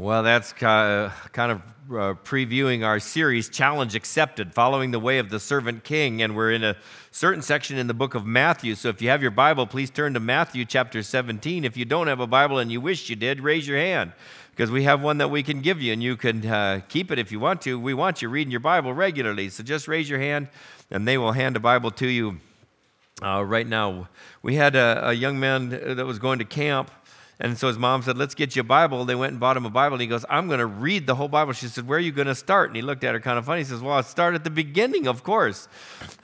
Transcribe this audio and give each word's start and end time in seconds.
Well, 0.00 0.22
that's 0.22 0.52
kind 0.52 1.10
of 1.36 1.60
uh, 1.90 2.14
previewing 2.22 2.86
our 2.86 3.00
series, 3.00 3.48
Challenge 3.48 3.96
Accepted, 3.96 4.54
following 4.54 4.92
the 4.92 5.00
way 5.00 5.18
of 5.18 5.28
the 5.28 5.40
servant 5.40 5.82
king. 5.82 6.22
And 6.22 6.36
we're 6.36 6.52
in 6.52 6.62
a 6.62 6.76
certain 7.10 7.42
section 7.42 7.76
in 7.78 7.88
the 7.88 7.94
book 7.94 8.14
of 8.14 8.24
Matthew. 8.24 8.76
So 8.76 8.90
if 8.90 9.02
you 9.02 9.08
have 9.08 9.22
your 9.22 9.32
Bible, 9.32 9.66
please 9.66 9.90
turn 9.90 10.14
to 10.14 10.20
Matthew 10.20 10.64
chapter 10.64 11.02
17. 11.02 11.64
If 11.64 11.76
you 11.76 11.84
don't 11.84 12.06
have 12.06 12.20
a 12.20 12.28
Bible 12.28 12.60
and 12.60 12.70
you 12.70 12.80
wish 12.80 13.10
you 13.10 13.16
did, 13.16 13.40
raise 13.40 13.66
your 13.66 13.76
hand 13.76 14.12
because 14.52 14.70
we 14.70 14.84
have 14.84 15.02
one 15.02 15.18
that 15.18 15.32
we 15.32 15.42
can 15.42 15.62
give 15.62 15.82
you 15.82 15.92
and 15.92 16.00
you 16.00 16.16
can 16.16 16.46
uh, 16.46 16.80
keep 16.88 17.10
it 17.10 17.18
if 17.18 17.32
you 17.32 17.40
want 17.40 17.60
to. 17.62 17.76
We 17.76 17.92
want 17.92 18.22
you 18.22 18.28
reading 18.28 18.52
your 18.52 18.60
Bible 18.60 18.94
regularly. 18.94 19.48
So 19.48 19.64
just 19.64 19.88
raise 19.88 20.08
your 20.08 20.20
hand 20.20 20.46
and 20.92 21.08
they 21.08 21.18
will 21.18 21.32
hand 21.32 21.56
a 21.56 21.60
Bible 21.60 21.90
to 21.90 22.06
you 22.06 22.38
uh, 23.20 23.44
right 23.44 23.66
now. 23.66 24.08
We 24.42 24.54
had 24.54 24.76
a, 24.76 25.08
a 25.08 25.12
young 25.12 25.40
man 25.40 25.70
that 25.70 26.06
was 26.06 26.20
going 26.20 26.38
to 26.38 26.44
camp 26.44 26.92
and 27.40 27.56
so 27.56 27.68
his 27.68 27.78
mom 27.78 28.02
said, 28.02 28.18
Let's 28.18 28.34
get 28.34 28.56
you 28.56 28.60
a 28.60 28.64
Bible. 28.64 29.04
They 29.04 29.14
went 29.14 29.30
and 29.30 29.38
bought 29.38 29.56
him 29.56 29.64
a 29.64 29.70
Bible. 29.70 29.94
And 29.94 30.00
he 30.00 30.08
goes, 30.08 30.24
I'm 30.28 30.48
going 30.48 30.58
to 30.58 30.66
read 30.66 31.06
the 31.06 31.14
whole 31.14 31.28
Bible. 31.28 31.52
She 31.52 31.66
said, 31.66 31.86
Where 31.86 31.98
are 31.98 32.00
you 32.00 32.10
going 32.10 32.26
to 32.26 32.34
start? 32.34 32.68
And 32.70 32.76
he 32.76 32.82
looked 32.82 33.04
at 33.04 33.14
her 33.14 33.20
kind 33.20 33.38
of 33.38 33.44
funny. 33.44 33.60
He 33.60 33.64
says, 33.64 33.80
Well, 33.80 33.94
I'll 33.94 34.02
start 34.02 34.34
at 34.34 34.42
the 34.42 34.50
beginning, 34.50 35.06
of 35.06 35.22
course. 35.22 35.68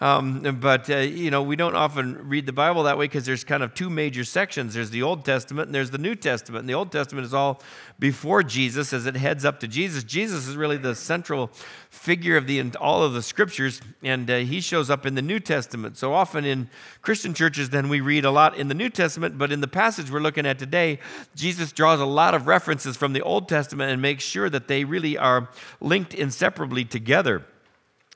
Um, 0.00 0.58
but, 0.60 0.90
uh, 0.90 0.96
you 0.96 1.30
know, 1.30 1.42
we 1.42 1.54
don't 1.54 1.76
often 1.76 2.28
read 2.28 2.46
the 2.46 2.52
Bible 2.52 2.82
that 2.84 2.98
way 2.98 3.04
because 3.04 3.26
there's 3.26 3.44
kind 3.44 3.62
of 3.62 3.74
two 3.74 3.88
major 3.88 4.24
sections 4.24 4.74
there's 4.74 4.90
the 4.90 5.02
Old 5.02 5.24
Testament 5.24 5.68
and 5.68 5.74
there's 5.74 5.90
the 5.90 5.98
New 5.98 6.16
Testament. 6.16 6.60
And 6.60 6.68
the 6.68 6.74
Old 6.74 6.90
Testament 6.90 7.24
is 7.24 7.32
all 7.32 7.62
before 8.00 8.42
Jesus 8.42 8.92
as 8.92 9.06
it 9.06 9.14
heads 9.14 9.44
up 9.44 9.60
to 9.60 9.68
Jesus. 9.68 10.02
Jesus 10.02 10.48
is 10.48 10.56
really 10.56 10.78
the 10.78 10.96
central 10.96 11.50
figure 11.90 12.36
of 12.36 12.48
the 12.48 12.60
all 12.80 13.02
of 13.02 13.12
the 13.12 13.22
scriptures, 13.22 13.80
and 14.02 14.30
uh, 14.30 14.38
he 14.38 14.60
shows 14.60 14.90
up 14.90 15.06
in 15.06 15.14
the 15.14 15.22
New 15.22 15.38
Testament. 15.38 15.96
So 15.96 16.12
often 16.12 16.44
in 16.44 16.68
Christian 17.02 17.34
churches, 17.34 17.70
then 17.70 17.88
we 17.88 18.00
read 18.00 18.24
a 18.24 18.30
lot 18.30 18.56
in 18.56 18.68
the 18.68 18.74
New 18.74 18.88
Testament, 18.88 19.38
but 19.38 19.52
in 19.52 19.60
the 19.60 19.68
passage 19.68 20.10
we're 20.10 20.20
looking 20.20 20.46
at 20.46 20.58
today, 20.58 20.98
Jesus 21.34 21.72
draws 21.72 22.00
a 22.00 22.04
lot 22.04 22.34
of 22.34 22.46
references 22.46 22.96
from 22.96 23.12
the 23.12 23.22
Old 23.22 23.48
Testament 23.48 23.90
and 23.90 24.00
makes 24.00 24.24
sure 24.24 24.50
that 24.50 24.68
they 24.68 24.84
really 24.84 25.16
are 25.18 25.48
linked 25.80 26.14
inseparably 26.14 26.84
together. 26.84 27.44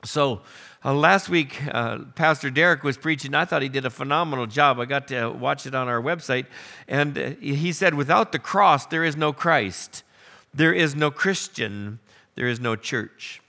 So, 0.04 0.42
uh, 0.84 0.94
last 0.94 1.28
week, 1.28 1.60
uh, 1.74 1.98
Pastor 2.14 2.50
Derek 2.50 2.84
was 2.84 2.96
preaching. 2.96 3.34
I 3.34 3.44
thought 3.44 3.62
he 3.62 3.68
did 3.68 3.84
a 3.84 3.90
phenomenal 3.90 4.46
job. 4.46 4.78
I 4.78 4.84
got 4.84 5.08
to 5.08 5.30
watch 5.30 5.66
it 5.66 5.74
on 5.74 5.88
our 5.88 6.00
website. 6.00 6.46
And 6.86 7.18
uh, 7.18 7.30
he 7.40 7.72
said, 7.72 7.94
Without 7.94 8.30
the 8.30 8.38
cross, 8.38 8.86
there 8.86 9.02
is 9.02 9.16
no 9.16 9.32
Christ, 9.32 10.04
there 10.54 10.72
is 10.72 10.94
no 10.94 11.10
Christian, 11.10 11.98
there 12.36 12.46
is 12.46 12.60
no 12.60 12.76
church. 12.76 13.42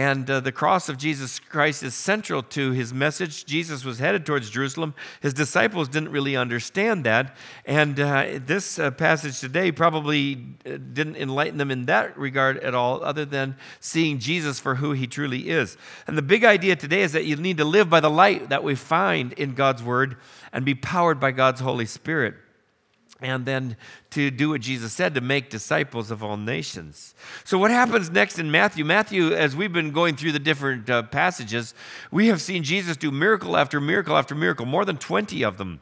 And 0.00 0.30
uh, 0.30 0.40
the 0.40 0.50
cross 0.50 0.88
of 0.88 0.96
Jesus 0.96 1.38
Christ 1.38 1.82
is 1.82 1.94
central 1.94 2.42
to 2.44 2.70
his 2.70 2.94
message. 2.94 3.44
Jesus 3.44 3.84
was 3.84 3.98
headed 3.98 4.24
towards 4.24 4.48
Jerusalem. 4.48 4.94
His 5.20 5.34
disciples 5.34 5.90
didn't 5.90 6.08
really 6.08 6.36
understand 6.36 7.04
that. 7.04 7.36
And 7.66 8.00
uh, 8.00 8.38
this 8.46 8.78
uh, 8.78 8.92
passage 8.92 9.40
today 9.40 9.70
probably 9.70 10.56
uh, 10.64 10.78
didn't 10.94 11.16
enlighten 11.16 11.58
them 11.58 11.70
in 11.70 11.84
that 11.84 12.16
regard 12.16 12.56
at 12.60 12.74
all, 12.74 13.04
other 13.04 13.26
than 13.26 13.56
seeing 13.78 14.18
Jesus 14.18 14.58
for 14.58 14.76
who 14.76 14.92
he 14.92 15.06
truly 15.06 15.50
is. 15.50 15.76
And 16.06 16.16
the 16.16 16.22
big 16.22 16.44
idea 16.44 16.76
today 16.76 17.02
is 17.02 17.12
that 17.12 17.26
you 17.26 17.36
need 17.36 17.58
to 17.58 17.66
live 17.66 17.90
by 17.90 18.00
the 18.00 18.08
light 18.08 18.48
that 18.48 18.64
we 18.64 18.76
find 18.76 19.34
in 19.34 19.52
God's 19.52 19.82
word 19.82 20.16
and 20.50 20.64
be 20.64 20.74
powered 20.74 21.20
by 21.20 21.32
God's 21.32 21.60
Holy 21.60 21.84
Spirit 21.84 22.36
and 23.20 23.44
then 23.44 23.76
to 24.10 24.30
do 24.30 24.50
what 24.50 24.60
Jesus 24.60 24.92
said 24.92 25.14
to 25.14 25.20
make 25.20 25.50
disciples 25.50 26.10
of 26.10 26.22
all 26.22 26.36
nations. 26.36 27.14
So, 27.44 27.58
what 27.58 27.70
happens 27.70 28.10
next 28.10 28.38
in 28.38 28.50
Matthew? 28.50 28.84
Matthew, 28.84 29.32
as 29.34 29.54
we've 29.54 29.72
been 29.72 29.92
going 29.92 30.16
through 30.16 30.32
the 30.32 30.38
different 30.38 30.88
uh, 30.88 31.02
passages, 31.04 31.74
we 32.10 32.28
have 32.28 32.40
seen 32.40 32.62
Jesus 32.62 32.96
do 32.96 33.10
miracle 33.10 33.56
after 33.56 33.80
miracle 33.80 34.16
after 34.16 34.34
miracle, 34.34 34.66
more 34.66 34.84
than 34.84 34.96
20 34.96 35.42
of 35.44 35.58
them. 35.58 35.80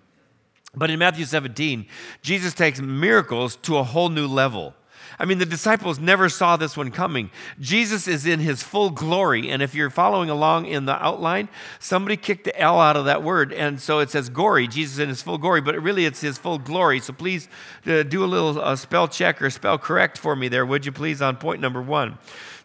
But 0.74 0.90
in 0.90 0.98
Matthew 0.98 1.24
17, 1.24 1.86
Jesus 2.22 2.54
takes 2.54 2.80
miracles 2.80 3.56
to 3.56 3.78
a 3.78 3.82
whole 3.82 4.10
new 4.10 4.26
level. 4.26 4.74
I 5.18 5.24
mean, 5.24 5.38
the 5.38 5.46
disciples 5.46 5.98
never 5.98 6.28
saw 6.28 6.56
this 6.56 6.76
one 6.76 6.90
coming. 6.90 7.30
Jesus 7.60 8.08
is 8.08 8.26
in 8.26 8.40
his 8.40 8.62
full 8.62 8.90
glory. 8.90 9.50
And 9.50 9.62
if 9.62 9.74
you're 9.74 9.90
following 9.90 10.30
along 10.30 10.66
in 10.66 10.86
the 10.86 11.02
outline, 11.02 11.48
somebody 11.78 12.16
kicked 12.16 12.44
the 12.44 12.58
L 12.60 12.80
out 12.80 12.96
of 12.96 13.04
that 13.04 13.22
word. 13.22 13.52
And 13.52 13.80
so 13.80 13.98
it 14.00 14.10
says 14.10 14.28
gory, 14.28 14.66
Jesus 14.66 14.98
in 14.98 15.08
his 15.08 15.22
full 15.22 15.38
glory, 15.38 15.60
but 15.60 15.80
really 15.80 16.04
it's 16.04 16.20
his 16.20 16.38
full 16.38 16.58
glory. 16.58 17.00
So 17.00 17.12
please 17.12 17.48
uh, 17.86 18.02
do 18.02 18.24
a 18.24 18.26
little 18.26 18.60
uh, 18.60 18.76
spell 18.76 19.08
check 19.08 19.40
or 19.40 19.50
spell 19.50 19.78
correct 19.78 20.18
for 20.18 20.34
me 20.34 20.48
there, 20.48 20.66
would 20.66 20.86
you 20.86 20.92
please, 20.92 21.22
on 21.22 21.36
point 21.36 21.60
number 21.60 21.82
one. 21.82 22.18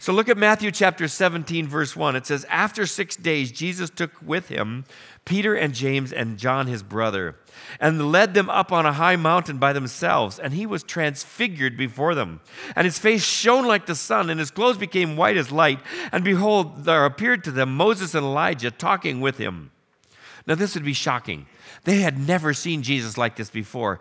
So 0.03 0.11
look 0.11 0.27
at 0.27 0.37
Matthew 0.37 0.69
chapter 0.69 1.07
17, 1.07 1.65
verse 1.65 1.95
1. 1.95 2.17
It 2.17 2.25
says, 2.25 2.45
After 2.49 2.85
six 2.85 3.15
days, 3.15 3.53
Jesus 3.53 3.89
took 3.89 4.11
with 4.21 4.49
him 4.49 4.83
Peter 5.25 5.55
and 5.55 5.73
James 5.73 6.11
and 6.11 6.37
John, 6.37 6.67
his 6.67 6.83
brother, 6.83 7.35
and 7.79 8.11
led 8.11 8.33
them 8.33 8.49
up 8.49 8.71
on 8.71 8.85
a 8.85 8.93
high 8.93 9.15
mountain 9.15 9.57
by 9.57 9.71
themselves. 9.71 10.37
And 10.37 10.53
he 10.53 10.65
was 10.65 10.83
transfigured 10.83 11.77
before 11.77 12.13
them. 12.13 12.41
And 12.75 12.85
his 12.85 12.99
face 12.99 13.23
shone 13.23 13.65
like 13.65 13.85
the 13.85 13.95
sun, 13.95 14.29
and 14.29 14.39
his 14.39 14.51
clothes 14.51 14.77
became 14.77 15.15
white 15.15 15.37
as 15.37 15.51
light. 15.51 15.79
And 16.11 16.23
behold, 16.23 16.83
there 16.83 17.05
appeared 17.05 17.43
to 17.45 17.51
them 17.51 17.75
Moses 17.75 18.13
and 18.13 18.25
Elijah 18.25 18.71
talking 18.71 19.21
with 19.21 19.37
him. 19.37 19.71
Now, 20.45 20.55
this 20.55 20.75
would 20.75 20.83
be 20.83 20.93
shocking. 20.93 21.45
They 21.85 21.97
had 21.97 22.17
never 22.17 22.53
seen 22.53 22.81
Jesus 22.81 23.17
like 23.17 23.35
this 23.35 23.49
before. 23.49 23.99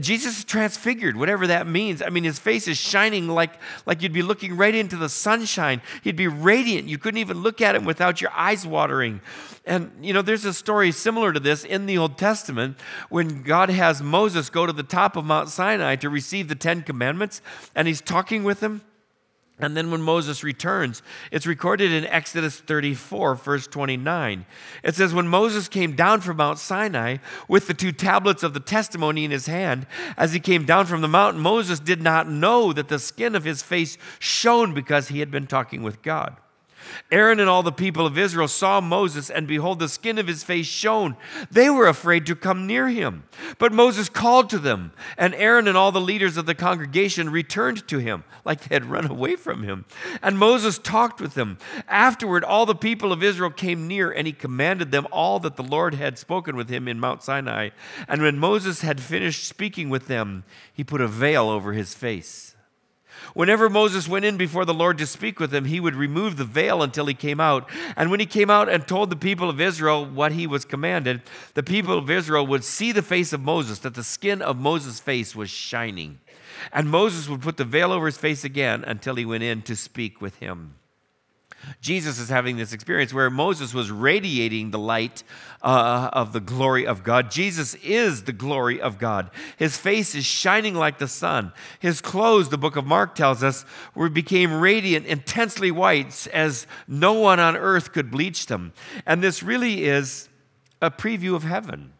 Jesus 0.00 0.38
is 0.38 0.44
transfigured, 0.44 1.16
whatever 1.16 1.48
that 1.48 1.66
means. 1.66 2.00
I 2.00 2.08
mean, 2.08 2.22
his 2.22 2.38
face 2.38 2.68
is 2.68 2.78
shining 2.78 3.26
like, 3.26 3.50
like 3.84 4.00
you'd 4.00 4.12
be 4.12 4.22
looking 4.22 4.56
right 4.56 4.74
into 4.74 4.96
the 4.96 5.08
sunshine. 5.08 5.82
He'd 6.02 6.14
be 6.14 6.28
radiant. 6.28 6.86
You 6.86 6.98
couldn't 6.98 7.18
even 7.18 7.38
look 7.38 7.60
at 7.60 7.74
him 7.74 7.84
without 7.84 8.20
your 8.20 8.30
eyes 8.30 8.64
watering. 8.64 9.20
And, 9.64 9.90
you 10.00 10.12
know, 10.12 10.22
there's 10.22 10.44
a 10.44 10.54
story 10.54 10.92
similar 10.92 11.32
to 11.32 11.40
this 11.40 11.64
in 11.64 11.86
the 11.86 11.98
Old 11.98 12.16
Testament 12.16 12.78
when 13.08 13.42
God 13.42 13.70
has 13.70 14.00
Moses 14.00 14.48
go 14.48 14.64
to 14.64 14.72
the 14.72 14.84
top 14.84 15.16
of 15.16 15.24
Mount 15.24 15.48
Sinai 15.48 15.96
to 15.96 16.08
receive 16.08 16.46
the 16.46 16.54
Ten 16.54 16.82
Commandments, 16.82 17.42
and 17.74 17.88
he's 17.88 18.00
talking 18.00 18.44
with 18.44 18.60
him. 18.60 18.82
And 19.58 19.74
then 19.74 19.90
when 19.90 20.02
Moses 20.02 20.44
returns, 20.44 21.02
it's 21.32 21.46
recorded 21.46 21.90
in 21.90 22.04
Exodus 22.04 22.60
34, 22.60 23.36
verse 23.36 23.66
29. 23.66 24.44
It 24.82 24.94
says, 24.94 25.14
When 25.14 25.28
Moses 25.28 25.66
came 25.66 25.96
down 25.96 26.20
from 26.20 26.36
Mount 26.36 26.58
Sinai 26.58 27.16
with 27.48 27.66
the 27.66 27.72
two 27.72 27.92
tablets 27.92 28.42
of 28.42 28.52
the 28.52 28.60
testimony 28.60 29.24
in 29.24 29.30
his 29.30 29.46
hand, 29.46 29.86
as 30.18 30.34
he 30.34 30.40
came 30.40 30.66
down 30.66 30.84
from 30.84 31.00
the 31.00 31.08
mountain, 31.08 31.40
Moses 31.40 31.80
did 31.80 32.02
not 32.02 32.28
know 32.28 32.74
that 32.74 32.88
the 32.88 32.98
skin 32.98 33.34
of 33.34 33.44
his 33.44 33.62
face 33.62 33.96
shone 34.18 34.74
because 34.74 35.08
he 35.08 35.20
had 35.20 35.30
been 35.30 35.46
talking 35.46 35.82
with 35.82 36.02
God. 36.02 36.36
Aaron 37.10 37.40
and 37.40 37.48
all 37.48 37.62
the 37.62 37.72
people 37.72 38.06
of 38.06 38.18
Israel 38.18 38.48
saw 38.48 38.80
Moses, 38.80 39.30
and 39.30 39.46
behold, 39.46 39.78
the 39.78 39.88
skin 39.88 40.18
of 40.18 40.26
his 40.26 40.42
face 40.42 40.66
shone. 40.66 41.16
They 41.50 41.70
were 41.70 41.86
afraid 41.86 42.26
to 42.26 42.34
come 42.34 42.66
near 42.66 42.88
him. 42.88 43.24
But 43.58 43.72
Moses 43.72 44.08
called 44.08 44.50
to 44.50 44.58
them, 44.58 44.92
and 45.16 45.34
Aaron 45.34 45.68
and 45.68 45.76
all 45.76 45.92
the 45.92 46.00
leaders 46.00 46.36
of 46.36 46.46
the 46.46 46.54
congregation 46.54 47.30
returned 47.30 47.86
to 47.88 47.98
him, 47.98 48.24
like 48.44 48.62
they 48.62 48.74
had 48.74 48.86
run 48.86 49.06
away 49.06 49.36
from 49.36 49.62
him. 49.62 49.84
And 50.22 50.38
Moses 50.38 50.78
talked 50.78 51.20
with 51.20 51.34
them. 51.34 51.58
Afterward, 51.88 52.44
all 52.44 52.66
the 52.66 52.74
people 52.74 53.12
of 53.12 53.22
Israel 53.22 53.50
came 53.50 53.86
near, 53.86 54.10
and 54.10 54.26
he 54.26 54.32
commanded 54.32 54.90
them 54.90 55.06
all 55.12 55.38
that 55.40 55.56
the 55.56 55.62
Lord 55.62 55.94
had 55.94 56.18
spoken 56.18 56.56
with 56.56 56.68
him 56.68 56.88
in 56.88 56.98
Mount 56.98 57.22
Sinai. 57.22 57.70
And 58.08 58.22
when 58.22 58.38
Moses 58.38 58.80
had 58.80 59.00
finished 59.00 59.44
speaking 59.44 59.90
with 59.90 60.08
them, 60.08 60.44
he 60.72 60.82
put 60.82 61.00
a 61.00 61.08
veil 61.08 61.48
over 61.48 61.72
his 61.72 61.94
face. 61.94 62.55
Whenever 63.34 63.68
Moses 63.68 64.08
went 64.08 64.24
in 64.24 64.36
before 64.36 64.64
the 64.64 64.74
Lord 64.74 64.98
to 64.98 65.06
speak 65.06 65.40
with 65.40 65.54
him, 65.54 65.64
he 65.64 65.80
would 65.80 65.94
remove 65.94 66.36
the 66.36 66.44
veil 66.44 66.82
until 66.82 67.06
he 67.06 67.14
came 67.14 67.40
out. 67.40 67.68
And 67.96 68.10
when 68.10 68.20
he 68.20 68.26
came 68.26 68.50
out 68.50 68.68
and 68.68 68.86
told 68.86 69.10
the 69.10 69.16
people 69.16 69.50
of 69.50 69.60
Israel 69.60 70.04
what 70.04 70.32
he 70.32 70.46
was 70.46 70.64
commanded, 70.64 71.22
the 71.54 71.62
people 71.62 71.98
of 71.98 72.10
Israel 72.10 72.46
would 72.46 72.64
see 72.64 72.92
the 72.92 73.02
face 73.02 73.32
of 73.32 73.40
Moses, 73.40 73.80
that 73.80 73.94
the 73.94 74.04
skin 74.04 74.42
of 74.42 74.58
Moses' 74.58 75.00
face 75.00 75.34
was 75.34 75.50
shining. 75.50 76.20
And 76.72 76.90
Moses 76.90 77.28
would 77.28 77.42
put 77.42 77.56
the 77.56 77.64
veil 77.64 77.92
over 77.92 78.06
his 78.06 78.18
face 78.18 78.44
again 78.44 78.84
until 78.84 79.16
he 79.16 79.24
went 79.24 79.42
in 79.42 79.62
to 79.62 79.76
speak 79.76 80.20
with 80.20 80.36
him. 80.36 80.74
Jesus 81.80 82.18
is 82.18 82.28
having 82.28 82.56
this 82.56 82.72
experience 82.72 83.12
where 83.12 83.30
Moses 83.30 83.74
was 83.74 83.90
radiating 83.90 84.70
the 84.70 84.78
light 84.78 85.22
uh, 85.62 86.10
of 86.12 86.32
the 86.32 86.40
glory 86.40 86.86
of 86.86 87.02
God. 87.02 87.30
Jesus 87.30 87.74
is 87.76 88.24
the 88.24 88.32
glory 88.32 88.80
of 88.80 88.98
God. 88.98 89.30
His 89.56 89.76
face 89.76 90.14
is 90.14 90.24
shining 90.24 90.74
like 90.74 90.98
the 90.98 91.08
sun. 91.08 91.52
His 91.80 92.00
clothes, 92.00 92.48
the 92.48 92.58
book 92.58 92.76
of 92.76 92.86
Mark 92.86 93.14
tells 93.14 93.42
us, 93.42 93.64
were 93.94 94.08
became 94.08 94.60
radiant, 94.60 95.06
intensely 95.06 95.70
white, 95.70 96.26
as 96.28 96.66
no 96.86 97.14
one 97.14 97.40
on 97.40 97.56
earth 97.56 97.92
could 97.92 98.10
bleach 98.10 98.46
them. 98.46 98.72
And 99.04 99.22
this 99.22 99.42
really 99.42 99.84
is 99.84 100.28
a 100.80 100.90
preview 100.90 101.34
of 101.34 101.42
heaven. 101.42 101.92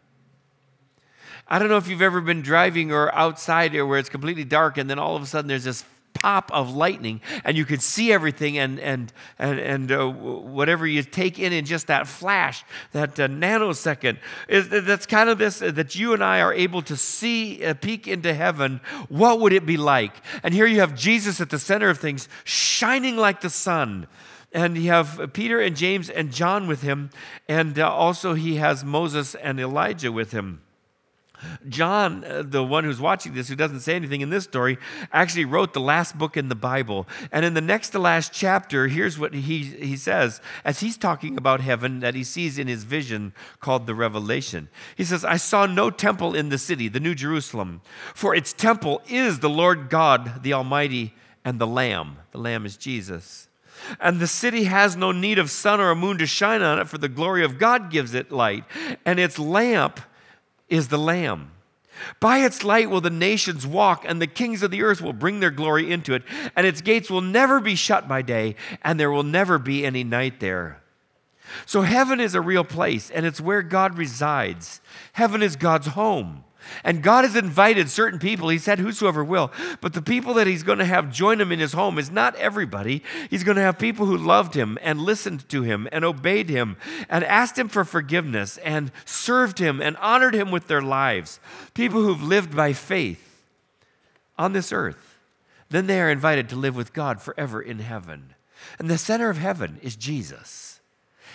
I 1.47 1.59
don't 1.59 1.69
know 1.69 1.77
if 1.77 1.87
you've 1.87 2.01
ever 2.01 2.19
been 2.19 2.41
driving 2.41 2.91
or 2.91 3.13
outside 3.15 3.73
where 3.73 3.97
it's 3.97 4.09
completely 4.09 4.43
dark 4.43 4.77
and 4.77 4.89
then 4.89 4.99
all 4.99 5.15
of 5.15 5.21
a 5.21 5.25
sudden 5.25 5.47
there's 5.47 5.63
this 5.63 5.85
pop 6.21 6.51
of 6.51 6.75
lightning 6.75 7.21
and 7.43 7.57
you 7.57 7.65
could 7.65 7.81
see 7.81 8.11
everything 8.11 8.57
and, 8.57 8.79
and, 8.79 9.13
and, 9.39 9.59
and 9.59 9.91
uh, 9.91 10.07
whatever 10.09 10.85
you 10.85 11.03
take 11.03 11.39
in 11.39 11.53
in 11.53 11.65
just 11.65 11.87
that 11.87 12.07
flash, 12.07 12.63
that 12.91 13.19
uh, 13.19 13.27
nanosecond. 13.27 14.17
Is, 14.47 14.69
that's 14.69 15.05
kind 15.05 15.29
of 15.29 15.37
this 15.37 15.61
uh, 15.61 15.71
that 15.71 15.95
you 15.95 16.13
and 16.13 16.23
I 16.23 16.41
are 16.41 16.53
able 16.53 16.81
to 16.83 16.95
see 16.95 17.63
a 17.63 17.75
peek 17.75 18.07
into 18.07 18.33
heaven. 18.33 18.81
What 19.09 19.39
would 19.39 19.53
it 19.53 19.65
be 19.65 19.77
like? 19.77 20.13
And 20.43 20.53
here 20.53 20.65
you 20.65 20.79
have 20.79 20.95
Jesus 20.95 21.39
at 21.41 21.49
the 21.49 21.59
center 21.59 21.89
of 21.89 21.99
things, 21.99 22.27
shining 22.43 23.17
like 23.17 23.41
the 23.41 23.49
sun. 23.49 24.07
And 24.53 24.77
you 24.77 24.89
have 24.91 25.33
Peter 25.33 25.59
and 25.59 25.75
James 25.75 26.09
and 26.09 26.31
John 26.31 26.67
with 26.67 26.81
him. 26.81 27.09
And 27.47 27.77
uh, 27.77 27.91
also 27.91 28.33
he 28.33 28.55
has 28.55 28.83
Moses 28.83 29.35
and 29.35 29.59
Elijah 29.59 30.11
with 30.11 30.31
him. 30.31 30.61
John, 31.69 32.23
uh, 32.23 32.43
the 32.45 32.63
one 32.63 32.83
who's 32.83 32.99
watching 32.99 33.33
this, 33.33 33.47
who 33.47 33.55
doesn't 33.55 33.81
say 33.81 33.95
anything 33.95 34.21
in 34.21 34.29
this 34.29 34.43
story, 34.43 34.77
actually 35.11 35.45
wrote 35.45 35.73
the 35.73 35.79
last 35.79 36.17
book 36.17 36.37
in 36.37 36.49
the 36.49 36.55
Bible. 36.55 37.07
And 37.31 37.45
in 37.45 37.53
the 37.53 37.61
next 37.61 37.89
to 37.91 37.99
last 37.99 38.33
chapter, 38.33 38.87
here's 38.87 39.19
what 39.19 39.33
he, 39.33 39.63
he 39.63 39.95
says 39.95 40.41
as 40.65 40.79
he's 40.79 40.97
talking 40.97 41.37
about 41.37 41.61
heaven 41.61 41.99
that 41.99 42.15
he 42.15 42.23
sees 42.23 42.57
in 42.57 42.67
his 42.67 42.83
vision 42.83 43.33
called 43.59 43.87
the 43.87 43.95
Revelation. 43.95 44.69
He 44.95 45.03
says, 45.03 45.23
I 45.23 45.37
saw 45.37 45.65
no 45.65 45.89
temple 45.89 46.35
in 46.35 46.49
the 46.49 46.57
city, 46.57 46.87
the 46.87 46.99
New 46.99 47.15
Jerusalem, 47.15 47.81
for 48.13 48.35
its 48.35 48.53
temple 48.53 49.01
is 49.07 49.39
the 49.39 49.49
Lord 49.49 49.89
God, 49.89 50.43
the 50.43 50.53
Almighty, 50.53 51.13
and 51.45 51.59
the 51.59 51.67
Lamb. 51.67 52.17
The 52.31 52.39
Lamb 52.39 52.65
is 52.65 52.77
Jesus. 52.77 53.47
And 53.99 54.19
the 54.19 54.27
city 54.27 54.65
has 54.65 54.95
no 54.95 55.11
need 55.11 55.39
of 55.39 55.51
sun 55.51 55.79
or 55.79 55.91
a 55.91 55.95
moon 55.95 56.17
to 56.17 56.25
shine 56.25 56.61
on 56.61 56.79
it, 56.79 56.87
for 56.87 56.97
the 56.97 57.09
glory 57.09 57.43
of 57.43 57.57
God 57.57 57.91
gives 57.91 58.13
it 58.13 58.31
light. 58.31 58.63
And 59.05 59.19
its 59.19 59.39
lamp 59.39 59.99
is 60.69 60.87
the 60.87 60.97
Lamb. 60.97 61.51
By 62.19 62.39
its 62.39 62.63
light 62.63 62.89
will 62.89 63.01
the 63.01 63.09
nations 63.09 63.65
walk, 63.65 64.05
and 64.07 64.21
the 64.21 64.27
kings 64.27 64.61
of 64.61 64.71
the 64.71 64.83
earth 64.83 65.01
will 65.01 65.13
bring 65.13 65.39
their 65.39 65.51
glory 65.51 65.91
into 65.91 66.13
it, 66.13 66.23
and 66.55 66.67
its 66.67 66.81
gates 66.81 67.09
will 67.09 67.21
never 67.21 67.59
be 67.59 67.75
shut 67.75 68.07
by 68.07 68.21
day, 68.21 68.55
and 68.83 68.99
there 68.99 69.11
will 69.11 69.23
never 69.23 69.57
be 69.57 69.85
any 69.85 70.03
night 70.03 70.39
there. 70.39 70.81
So, 71.65 71.81
heaven 71.81 72.19
is 72.19 72.35
a 72.35 72.41
real 72.41 72.63
place, 72.63 73.09
and 73.09 73.25
it's 73.25 73.41
where 73.41 73.61
God 73.61 73.97
resides. 73.97 74.81
Heaven 75.13 75.41
is 75.41 75.55
God's 75.55 75.87
home. 75.87 76.43
And 76.83 77.03
God 77.03 77.23
has 77.23 77.35
invited 77.35 77.89
certain 77.89 78.19
people. 78.19 78.49
He 78.49 78.57
said, 78.57 78.79
Whosoever 78.79 79.23
will. 79.23 79.51
But 79.81 79.93
the 79.93 80.01
people 80.01 80.33
that 80.35 80.47
He's 80.47 80.63
going 80.63 80.79
to 80.79 80.85
have 80.85 81.11
join 81.11 81.39
Him 81.41 81.51
in 81.51 81.59
His 81.59 81.73
home 81.73 81.97
is 81.97 82.11
not 82.11 82.35
everybody. 82.35 83.03
He's 83.29 83.43
going 83.43 83.57
to 83.57 83.61
have 83.61 83.79
people 83.79 84.05
who 84.05 84.17
loved 84.17 84.53
Him 84.53 84.77
and 84.81 85.01
listened 85.01 85.47
to 85.49 85.63
Him 85.63 85.87
and 85.91 86.03
obeyed 86.05 86.49
Him 86.49 86.77
and 87.09 87.23
asked 87.23 87.57
Him 87.57 87.69
for 87.69 87.83
forgiveness 87.83 88.57
and 88.59 88.91
served 89.05 89.59
Him 89.59 89.81
and 89.81 89.97
honored 89.97 90.33
Him 90.33 90.51
with 90.51 90.67
their 90.67 90.81
lives. 90.81 91.39
People 91.73 92.01
who've 92.01 92.23
lived 92.23 92.55
by 92.55 92.73
faith 92.73 93.45
on 94.37 94.53
this 94.53 94.71
earth. 94.71 95.17
Then 95.69 95.87
they 95.87 95.99
are 95.99 96.09
invited 96.09 96.49
to 96.49 96.55
live 96.55 96.75
with 96.75 96.93
God 96.93 97.21
forever 97.21 97.61
in 97.61 97.79
heaven. 97.79 98.33
And 98.79 98.89
the 98.89 98.97
center 98.97 99.29
of 99.29 99.37
heaven 99.37 99.79
is 99.81 99.95
Jesus. 99.95 100.76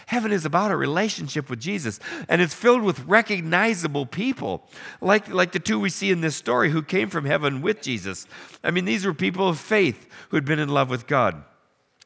Heaven 0.07 0.33
is 0.33 0.45
about 0.45 0.71
a 0.71 0.77
relationship 0.77 1.49
with 1.49 1.61
Jesus, 1.61 2.01
and 2.29 2.41
it's 2.41 2.55
filled 2.55 2.83
with 2.83 3.05
recognizable 3.07 4.07
people, 4.07 4.69
like, 5.01 5.29
like 5.29 5.53
the 5.53 5.59
two 5.59 5.79
we 5.79 5.91
see 5.91 6.11
in 6.11 6.21
this 6.21 6.37
story 6.37 6.71
who 6.71 6.83
came 6.83 7.09
from 7.09 7.25
heaven 7.25 7.63
with 7.63 7.83
Jesus. 7.83 8.27
I 8.63 8.71
mean, 8.71 8.85
these 8.85 9.05
were 9.05 9.15
people 9.15 9.49
of 9.49 9.59
faith 9.59 10.09
who 10.29 10.37
had 10.37 10.45
been 10.45 10.59
in 10.59 10.69
love 10.69 10.91
with 10.91 11.07
God. 11.07 11.45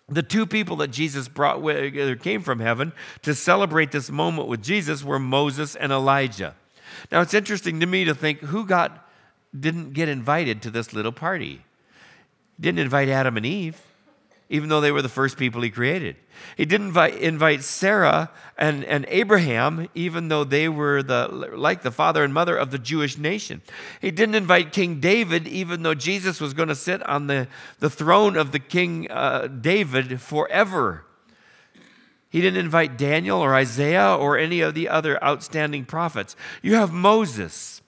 The 0.08 0.22
two 0.22 0.46
people 0.46 0.76
that 0.76 0.88
Jesus 0.92 1.26
brought 1.26 1.60
with, 1.60 1.96
uh, 1.96 2.22
came 2.22 2.42
from 2.42 2.60
heaven 2.60 2.92
to 3.22 3.34
celebrate 3.34 3.90
this 3.90 4.10
moment 4.10 4.48
with 4.48 4.62
Jesus 4.62 5.02
were 5.02 5.18
Moses 5.18 5.74
and 5.74 5.90
Elijah. 5.90 6.54
Now, 7.10 7.20
it's 7.20 7.34
interesting 7.34 7.80
to 7.80 7.86
me 7.86 8.04
to 8.04 8.14
think 8.14 8.40
who 8.40 8.64
got 8.64 9.02
didn't 9.58 9.92
get 9.94 10.08
invited 10.08 10.62
to 10.62 10.70
this 10.70 10.92
little 10.92 11.12
party. 11.12 11.64
Didn't 12.60 12.78
invite 12.78 13.08
Adam 13.08 13.36
and 13.36 13.46
Eve 13.46 13.80
even 14.48 14.68
though 14.68 14.80
they 14.80 14.92
were 14.92 15.02
the 15.02 15.08
first 15.08 15.36
people 15.36 15.60
he 15.62 15.70
created. 15.70 16.16
He 16.56 16.64
didn't 16.64 16.96
invite, 16.96 17.64
Sarah 17.64 18.30
and, 18.56 18.84
and 18.84 19.04
Abraham, 19.08 19.88
even 19.94 20.28
though 20.28 20.44
they 20.44 20.68
were 20.68 21.02
the, 21.02 21.28
like 21.28 21.82
the 21.82 21.90
father 21.90 22.22
and 22.22 22.32
mother 22.32 22.56
of 22.56 22.70
the 22.70 22.78
Jewish 22.78 23.18
nation. 23.18 23.62
He 24.00 24.10
didn't 24.10 24.36
invite 24.36 24.72
King 24.72 25.00
David, 25.00 25.48
even 25.48 25.82
though 25.82 25.94
Jesus 25.94 26.40
was 26.40 26.54
going 26.54 26.68
to 26.68 26.76
sit 26.76 27.02
on 27.04 27.26
the, 27.26 27.48
the 27.80 27.90
throne 27.90 28.36
of 28.36 28.52
the 28.52 28.60
King 28.60 29.10
uh, 29.10 29.48
David 29.48 30.20
forever. 30.20 31.04
He 32.28 32.40
didn't 32.40 32.60
invite 32.60 32.98
Daniel 32.98 33.40
or 33.40 33.54
Isaiah 33.54 34.14
or 34.14 34.38
any 34.38 34.60
of 34.60 34.74
the 34.74 34.88
other 34.88 35.22
outstanding 35.24 35.84
prophets. 35.86 36.36
You 36.62 36.74
have 36.74 36.92
Moses. 36.92 37.80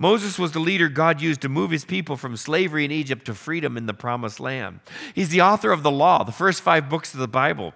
Moses 0.00 0.38
was 0.38 0.52
the 0.52 0.60
leader 0.60 0.88
God 0.88 1.20
used 1.20 1.40
to 1.40 1.48
move 1.48 1.72
his 1.72 1.84
people 1.84 2.16
from 2.16 2.36
slavery 2.36 2.84
in 2.84 2.92
Egypt 2.92 3.26
to 3.26 3.34
freedom 3.34 3.76
in 3.76 3.86
the 3.86 3.92
promised 3.92 4.38
land. 4.38 4.78
He's 5.12 5.30
the 5.30 5.42
author 5.42 5.72
of 5.72 5.82
the 5.82 5.90
law, 5.90 6.22
the 6.22 6.30
first 6.30 6.62
five 6.62 6.88
books 6.88 7.12
of 7.12 7.20
the 7.20 7.26
Bible. 7.26 7.74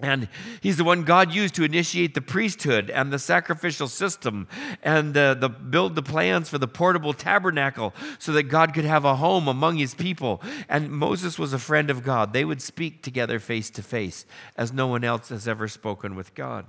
And 0.00 0.28
he's 0.62 0.78
the 0.78 0.84
one 0.84 1.04
God 1.04 1.34
used 1.34 1.54
to 1.56 1.62
initiate 1.62 2.14
the 2.14 2.22
priesthood 2.22 2.90
and 2.90 3.12
the 3.12 3.18
sacrificial 3.18 3.88
system 3.88 4.48
and 4.82 5.14
uh, 5.16 5.34
the, 5.34 5.50
build 5.50 5.96
the 5.96 6.02
plans 6.02 6.48
for 6.48 6.56
the 6.56 6.66
portable 6.66 7.12
tabernacle 7.12 7.94
so 8.18 8.32
that 8.32 8.44
God 8.44 8.72
could 8.72 8.86
have 8.86 9.04
a 9.04 9.16
home 9.16 9.46
among 9.46 9.76
his 9.76 9.94
people. 9.94 10.42
And 10.66 10.90
Moses 10.90 11.38
was 11.38 11.52
a 11.52 11.58
friend 11.58 11.90
of 11.90 12.02
God. 12.02 12.32
They 12.32 12.46
would 12.46 12.62
speak 12.62 13.02
together 13.02 13.38
face 13.38 13.68
to 13.70 13.82
face 13.82 14.24
as 14.56 14.72
no 14.72 14.86
one 14.86 15.04
else 15.04 15.28
has 15.28 15.46
ever 15.46 15.68
spoken 15.68 16.16
with 16.16 16.34
God. 16.34 16.64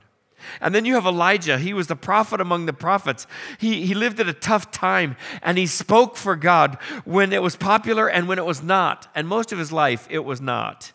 And 0.62 0.74
then 0.74 0.86
you 0.86 0.96
have 0.96 1.06
Elijah. 1.06 1.58
He 1.58 1.74
was 1.74 1.88
the 1.88 1.96
prophet 1.96 2.42
among 2.42 2.66
the 2.66 2.74
prophets. 2.74 3.28
He, 3.58 3.86
he 3.86 3.94
lived 3.94 4.20
at 4.20 4.28
a 4.28 4.34
tough 4.34 4.72
time 4.72 5.16
and 5.42 5.58
he 5.58 5.68
spoke 5.68 6.18
for 6.18 6.36
God 6.36 6.78
when 7.04 7.34
it 7.34 7.42
was 7.42 7.56
popular 7.56 8.08
and 8.10 8.28
when 8.28 8.40
it 8.40 8.46
was 8.46 8.62
not. 8.64 9.08
And 9.16 9.28
most 9.28 9.52
of 9.52 9.60
his 9.60 9.72
life, 9.72 10.08
it 10.10 10.26
was 10.26 10.42
not. 10.42 10.92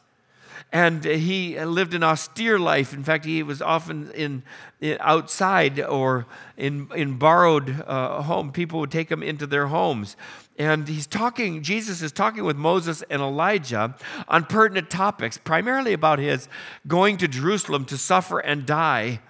And 0.73 1.05
he 1.05 1.59
lived 1.59 1.95
an 1.95 2.05
austere 2.05 2.59
life. 2.59 2.93
In 2.93 3.03
fact, 3.03 3.25
he 3.25 3.43
was 3.43 3.61
often 3.61 4.11
in, 4.13 4.45
in 4.81 4.99
outside 5.01 5.81
or 5.81 6.27
in, 6.57 6.89
in 6.95 7.19
borrowed 7.19 7.83
uh, 7.87 8.23
home. 8.23 8.53
People 8.53 8.79
would 8.79 8.91
take 8.91 9.11
him 9.11 9.23
into 9.23 9.49
their 9.49 9.67
homes. 9.67 10.17
And 10.59 10.87
he's 10.87 11.09
talking, 11.09 11.63
Jesus 11.63 12.03
is 12.03 12.13
talking 12.13 12.45
with 12.45 12.57
Moses 12.57 13.03
and 13.11 13.21
Elijah 13.21 13.97
on 14.29 14.45
pertinent 14.45 14.91
topics, 14.91 15.39
primarily 15.39 15.93
about 15.93 16.19
his 16.19 16.49
going 16.87 17.17
to 17.17 17.27
Jerusalem 17.27 17.85
to 17.87 17.99
suffer 17.99 18.39
and 18.39 18.65
die 18.65 19.21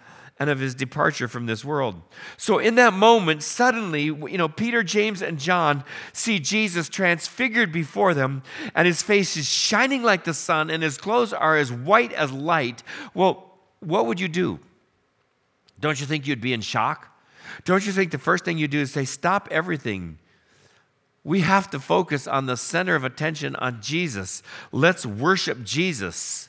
and 0.40 0.48
of 0.48 0.58
his 0.58 0.74
departure 0.74 1.28
from 1.28 1.44
this 1.44 1.62
world. 1.62 2.00
So 2.38 2.58
in 2.58 2.74
that 2.76 2.94
moment, 2.94 3.42
suddenly, 3.42 4.04
you 4.04 4.38
know, 4.38 4.48
Peter, 4.48 4.82
James, 4.82 5.20
and 5.20 5.38
John 5.38 5.84
see 6.14 6.38
Jesus 6.38 6.88
transfigured 6.88 7.70
before 7.70 8.14
them, 8.14 8.42
and 8.74 8.86
his 8.86 9.02
face 9.02 9.36
is 9.36 9.46
shining 9.46 10.02
like 10.02 10.24
the 10.24 10.32
sun, 10.32 10.70
and 10.70 10.82
his 10.82 10.96
clothes 10.96 11.34
are 11.34 11.58
as 11.58 11.70
white 11.70 12.14
as 12.14 12.32
light. 12.32 12.82
Well, 13.12 13.52
what 13.80 14.06
would 14.06 14.18
you 14.18 14.28
do? 14.28 14.58
Don't 15.78 16.00
you 16.00 16.06
think 16.06 16.26
you'd 16.26 16.40
be 16.40 16.54
in 16.54 16.62
shock? 16.62 17.08
Don't 17.64 17.84
you 17.86 17.92
think 17.92 18.10
the 18.10 18.18
first 18.18 18.44
thing 18.44 18.56
you 18.56 18.68
do 18.68 18.80
is 18.80 18.92
say, 18.92 19.04
Stop 19.04 19.46
everything? 19.50 20.18
We 21.22 21.40
have 21.40 21.68
to 21.70 21.78
focus 21.78 22.26
on 22.26 22.46
the 22.46 22.56
center 22.56 22.94
of 22.94 23.04
attention 23.04 23.54
on 23.56 23.82
Jesus. 23.82 24.42
Let's 24.72 25.04
worship 25.04 25.64
Jesus 25.64 26.48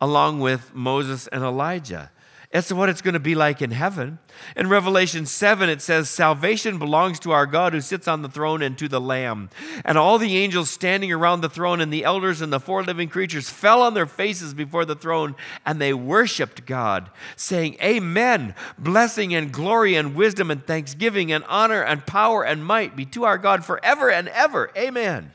along 0.00 0.38
with 0.38 0.72
Moses 0.72 1.26
and 1.28 1.42
Elijah. 1.42 2.12
That's 2.52 2.72
what 2.72 2.88
it's 2.88 3.02
going 3.02 3.14
to 3.14 3.20
be 3.20 3.34
like 3.34 3.60
in 3.60 3.72
heaven. 3.72 4.18
In 4.56 4.68
Revelation 4.68 5.26
7, 5.26 5.68
it 5.68 5.82
says, 5.82 6.08
Salvation 6.08 6.78
belongs 6.78 7.18
to 7.20 7.32
our 7.32 7.44
God 7.46 7.72
who 7.72 7.80
sits 7.80 8.06
on 8.06 8.22
the 8.22 8.28
throne 8.28 8.62
and 8.62 8.78
to 8.78 8.88
the 8.88 9.00
Lamb. 9.00 9.50
And 9.84 9.98
all 9.98 10.18
the 10.18 10.36
angels 10.36 10.70
standing 10.70 11.12
around 11.12 11.40
the 11.40 11.48
throne 11.48 11.80
and 11.80 11.92
the 11.92 12.04
elders 12.04 12.40
and 12.40 12.52
the 12.52 12.60
four 12.60 12.84
living 12.84 13.08
creatures 13.08 13.50
fell 13.50 13.82
on 13.82 13.94
their 13.94 14.06
faces 14.06 14.54
before 14.54 14.84
the 14.84 14.94
throne 14.94 15.34
and 15.64 15.80
they 15.80 15.92
worshiped 15.92 16.66
God, 16.66 17.10
saying, 17.34 17.76
Amen. 17.82 18.54
Blessing 18.78 19.34
and 19.34 19.52
glory 19.52 19.96
and 19.96 20.14
wisdom 20.14 20.50
and 20.50 20.64
thanksgiving 20.64 21.32
and 21.32 21.44
honor 21.48 21.82
and 21.82 22.06
power 22.06 22.44
and 22.44 22.64
might 22.64 22.94
be 22.94 23.04
to 23.06 23.24
our 23.24 23.38
God 23.38 23.64
forever 23.64 24.10
and 24.10 24.28
ever. 24.28 24.70
Amen. 24.76 25.32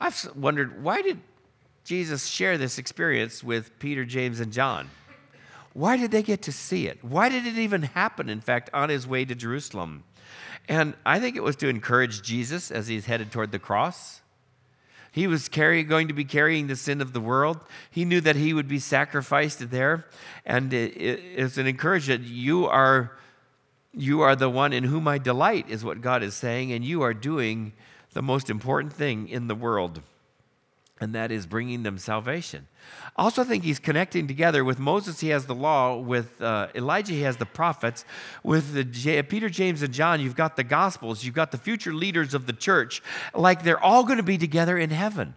I've 0.00 0.28
wondered, 0.34 0.82
why 0.82 1.00
did 1.00 1.20
Jesus 1.86 2.26
share 2.26 2.58
this 2.58 2.78
experience 2.78 3.44
with 3.44 3.78
Peter, 3.78 4.04
James, 4.04 4.40
and 4.40 4.52
John? 4.52 4.90
Why 5.72 5.96
did 5.96 6.10
they 6.10 6.24
get 6.24 6.42
to 6.42 6.52
see 6.52 6.88
it? 6.88 6.98
Why 7.04 7.28
did 7.28 7.46
it 7.46 7.56
even 7.56 7.82
happen, 7.82 8.28
in 8.28 8.40
fact, 8.40 8.70
on 8.74 8.88
his 8.88 9.06
way 9.06 9.24
to 9.24 9.36
Jerusalem? 9.36 10.02
And 10.68 10.94
I 11.06 11.20
think 11.20 11.36
it 11.36 11.44
was 11.44 11.54
to 11.56 11.68
encourage 11.68 12.22
Jesus 12.22 12.72
as 12.72 12.88
he's 12.88 13.06
headed 13.06 13.30
toward 13.30 13.52
the 13.52 13.60
cross. 13.60 14.20
He 15.12 15.28
was 15.28 15.48
carry, 15.48 15.84
going 15.84 16.08
to 16.08 16.12
be 16.12 16.24
carrying 16.24 16.66
the 16.66 16.74
sin 16.74 17.00
of 17.00 17.12
the 17.12 17.20
world. 17.20 17.60
He 17.88 18.04
knew 18.04 18.20
that 18.20 18.34
he 18.34 18.52
would 18.52 18.66
be 18.66 18.80
sacrificed 18.80 19.70
there. 19.70 20.06
And 20.44 20.72
it, 20.72 20.96
it, 20.96 21.20
it's 21.36 21.56
an 21.56 21.68
encouragement. 21.68 22.24
You 22.24 22.66
are, 22.66 23.16
you 23.94 24.22
are 24.22 24.34
the 24.34 24.50
one 24.50 24.72
in 24.72 24.82
whom 24.82 25.06
I 25.06 25.18
delight, 25.18 25.70
is 25.70 25.84
what 25.84 26.00
God 26.00 26.24
is 26.24 26.34
saying, 26.34 26.72
and 26.72 26.84
you 26.84 27.02
are 27.02 27.14
doing 27.14 27.74
the 28.12 28.22
most 28.22 28.50
important 28.50 28.92
thing 28.92 29.28
in 29.28 29.46
the 29.46 29.54
world 29.54 30.02
and 31.00 31.14
that 31.14 31.30
is 31.30 31.46
bringing 31.46 31.82
them 31.82 31.98
salvation. 31.98 32.66
I 33.16 33.24
also 33.24 33.44
think 33.44 33.64
he's 33.64 33.78
connecting 33.78 34.26
together 34.26 34.64
with 34.64 34.78
Moses, 34.78 35.20
he 35.20 35.28
has 35.28 35.46
the 35.46 35.54
law, 35.54 35.96
with 35.96 36.40
uh, 36.40 36.68
Elijah, 36.74 37.12
he 37.12 37.22
has 37.22 37.36
the 37.36 37.46
prophets, 37.46 38.04
with 38.42 38.72
the 38.72 38.84
J- 38.84 39.22
Peter, 39.22 39.48
James, 39.48 39.82
and 39.82 39.92
John, 39.92 40.20
you've 40.20 40.36
got 40.36 40.56
the 40.56 40.64
gospels, 40.64 41.24
you've 41.24 41.34
got 41.34 41.50
the 41.50 41.58
future 41.58 41.92
leaders 41.92 42.34
of 42.34 42.46
the 42.46 42.52
church. 42.52 43.02
Like 43.34 43.62
they're 43.62 43.82
all 43.82 44.04
going 44.04 44.16
to 44.16 44.22
be 44.22 44.38
together 44.38 44.78
in 44.78 44.90
heaven, 44.90 45.34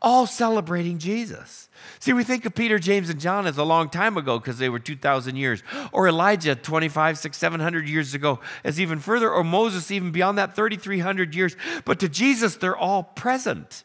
all 0.00 0.26
celebrating 0.26 0.98
Jesus. 0.98 1.68
See, 1.98 2.14
we 2.14 2.24
think 2.24 2.46
of 2.46 2.54
Peter, 2.54 2.78
James, 2.78 3.10
and 3.10 3.20
John 3.20 3.46
as 3.46 3.58
a 3.58 3.64
long 3.64 3.90
time 3.90 4.16
ago 4.16 4.38
because 4.38 4.58
they 4.58 4.70
were 4.70 4.78
2,000 4.78 5.36
years, 5.36 5.62
or 5.92 6.08
Elijah 6.08 6.54
25, 6.54 7.18
6, 7.18 7.36
700 7.36 7.86
years 7.86 8.14
ago 8.14 8.40
as 8.64 8.80
even 8.80 8.98
further, 8.98 9.30
or 9.30 9.44
Moses 9.44 9.90
even 9.90 10.10
beyond 10.10 10.38
that 10.38 10.56
3,300 10.56 11.34
years. 11.34 11.54
But 11.84 12.00
to 12.00 12.08
Jesus, 12.08 12.56
they're 12.56 12.76
all 12.76 13.02
present. 13.02 13.84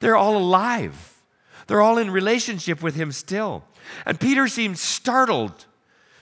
They're 0.00 0.16
all 0.16 0.36
alive. 0.36 1.22
They're 1.66 1.82
all 1.82 1.98
in 1.98 2.10
relationship 2.10 2.82
with 2.82 2.94
him 2.94 3.12
still. 3.12 3.64
And 4.06 4.18
Peter 4.18 4.48
seems 4.48 4.80
startled. 4.80 5.66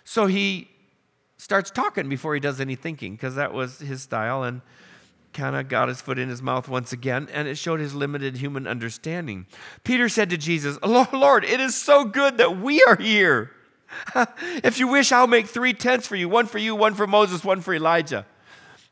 So 0.05 0.27
he 0.27 0.69
starts 1.37 1.71
talking 1.71 2.09
before 2.09 2.35
he 2.35 2.41
does 2.41 2.61
any 2.61 2.75
thinking, 2.75 3.13
because 3.13 3.35
that 3.37 3.53
was 3.53 3.79
his 3.79 4.03
style, 4.03 4.43
and 4.43 4.61
kind 5.33 5.55
of 5.55 5.69
got 5.69 5.89
his 5.89 6.01
foot 6.01 6.19
in 6.19 6.29
his 6.29 6.43
mouth 6.43 6.69
once 6.69 6.93
again, 6.93 7.29
and 7.33 7.47
it 7.47 7.57
showed 7.59 7.79
his 7.79 7.95
limited 7.95 8.39
human 8.39 8.67
understanding. 8.67 9.47
Peter 9.85 10.09
said 10.09 10.31
to 10.31 10.37
Jesus, 10.37 10.79
Lord, 10.83 11.45
it 11.45 11.61
is 11.61 11.75
so 11.75 12.05
good 12.05 12.39
that 12.39 12.59
we 12.59 12.83
are 12.83 12.97
here. 12.97 13.53
if 14.65 14.79
you 14.79 14.89
wish, 14.89 15.13
I'll 15.13 15.27
make 15.27 15.47
three 15.47 15.75
tents 15.75 16.07
for 16.07 16.17
you 16.17 16.29
one 16.29 16.47
for 16.47 16.59
you, 16.59 16.75
one 16.75 16.95
for 16.95 17.07
Moses, 17.07 17.45
one 17.45 17.61
for 17.61 17.75
Elijah. 17.75 18.27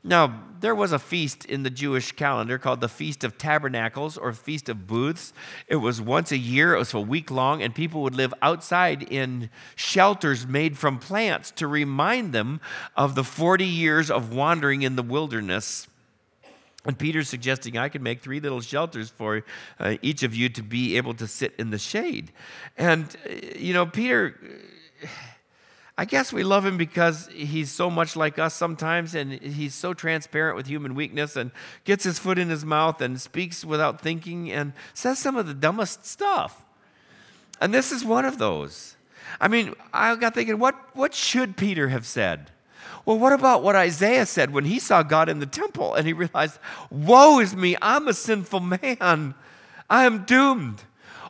Now, 0.06 0.42
there 0.61 0.75
was 0.75 0.92
a 0.92 0.99
feast 0.99 1.46
in 1.46 1.62
the 1.62 1.70
Jewish 1.70 2.12
calendar 2.12 2.58
called 2.58 2.82
the 2.82 2.90
Feast 2.90 3.25
of 3.25 3.38
Tabernacles 3.38 4.18
or 4.18 4.32
Feast 4.34 4.68
of 4.68 4.87
Booths. 4.87 5.32
It 5.66 5.76
was 5.76 5.99
once 5.99 6.30
a 6.30 6.37
year, 6.37 6.75
it 6.75 6.78
was 6.78 6.92
a 6.92 7.00
week 7.00 7.30
long, 7.30 7.62
and 7.62 7.75
people 7.75 8.02
would 8.02 8.14
live 8.14 8.34
outside 8.42 9.02
in 9.02 9.49
shelters 9.76 10.46
made 10.46 10.76
from 10.76 10.99
plants 10.99 11.50
to 11.52 11.66
remind 11.66 12.34
them 12.34 12.61
of 12.96 13.14
the 13.14 13.25
40 13.25 13.64
years 13.64 14.11
of 14.11 14.34
wandering 14.34 14.82
in 14.82 14.94
the 14.94 15.02
wilderness. 15.02 15.88
And 16.84 16.99
Peter's 16.99 17.30
suggesting 17.30 17.78
I 17.78 17.88
can 17.88 18.02
make 18.02 18.20
three 18.20 18.40
little 18.40 18.61
shelters 18.61 19.08
for 19.08 19.42
uh, 19.80 19.96
each 20.02 20.23
of 20.23 20.34
you 20.34 20.50
to 20.50 20.62
be 20.62 20.99
able 20.99 21.14
to 21.14 21.26
sit 21.26 21.54
in 21.58 21.70
the 21.70 21.78
shade. 21.78 22.30
And, 22.76 23.16
uh, 23.26 23.56
you 23.56 23.73
know, 23.73 23.87
Peter 23.87 24.38
I 25.96 26.04
guess 26.04 26.32
we 26.32 26.42
love 26.42 26.66
him 26.66 26.76
because 26.76 27.28
he's 27.32 27.70
so 27.70 27.88
much 27.88 28.16
like 28.16 28.38
us 28.38 28.54
sometimes 28.54 29.14
and 29.14 29.32
he's 29.32 29.74
so 29.74 29.94
transparent 29.94 30.56
with 30.56 30.66
human 30.66 30.96
weakness 30.96 31.36
and 31.36 31.52
gets 31.84 32.02
his 32.02 32.18
foot 32.18 32.36
in 32.36 32.48
his 32.48 32.64
mouth 32.64 33.00
and 33.00 33.20
speaks 33.20 33.64
without 33.64 34.00
thinking 34.00 34.50
and 34.50 34.72
says 34.92 35.20
some 35.20 35.36
of 35.36 35.46
the 35.46 35.54
dumbest 35.54 36.04
stuff. 36.04 36.64
And 37.60 37.72
this 37.72 37.92
is 37.92 38.04
one 38.04 38.24
of 38.24 38.38
those. 38.38 38.96
I 39.40 39.46
mean, 39.46 39.74
I 39.92 40.16
got 40.16 40.34
thinking, 40.34 40.58
what, 40.58 40.74
what 40.96 41.14
should 41.14 41.56
Peter 41.56 41.88
have 41.88 42.06
said? 42.06 42.50
Well, 43.04 43.18
what 43.18 43.32
about 43.32 43.62
what 43.62 43.76
Isaiah 43.76 44.26
said 44.26 44.52
when 44.52 44.64
he 44.64 44.80
saw 44.80 45.02
God 45.02 45.28
in 45.28 45.38
the 45.38 45.46
temple 45.46 45.94
and 45.94 46.06
he 46.06 46.12
realized, 46.12 46.58
Woe 46.90 47.38
is 47.38 47.54
me, 47.54 47.76
I'm 47.80 48.08
a 48.08 48.14
sinful 48.14 48.60
man, 48.60 49.34
I 49.88 50.04
am 50.04 50.24
doomed. 50.24 50.82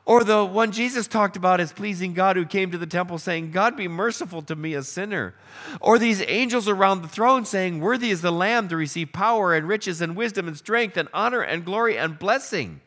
Or 0.07 0.23
the 0.23 0.45
one 0.45 0.71
Jesus 0.71 1.07
talked 1.07 1.37
about 1.37 1.61
as 1.61 1.73
pleasing 1.73 2.13
God 2.13 2.37
who 2.37 2.45
came 2.45 2.71
to 2.71 2.79
the 2.79 2.87
temple 2.87 3.17
saying, 3.19 3.53
God 3.53 3.75
be 3.75 3.89
merciful 3.89 4.43
to 4.43 4.55
me, 4.55 4.75
a 4.75 4.83
sinner. 4.83 5.35
Or 5.81 5.99
these 5.99 6.23
angels 6.27 6.69
around 6.69 7.01
the 7.01 7.09
throne 7.09 7.47
saying, 7.47 7.81
Worthy 7.81 8.11
is 8.11 8.21
the 8.21 8.31
Lamb 8.31 8.69
to 8.69 8.77
receive 8.77 9.15
power 9.15 9.55
and 9.55 9.67
riches 9.67 10.03
and 10.03 10.15
wisdom 10.15 10.47
and 10.47 10.59
strength 10.59 10.99
and 10.99 11.09
honor 11.15 11.41
and 11.41 11.65
glory 11.65 11.97
and 11.97 12.19
blessing. 12.19 12.83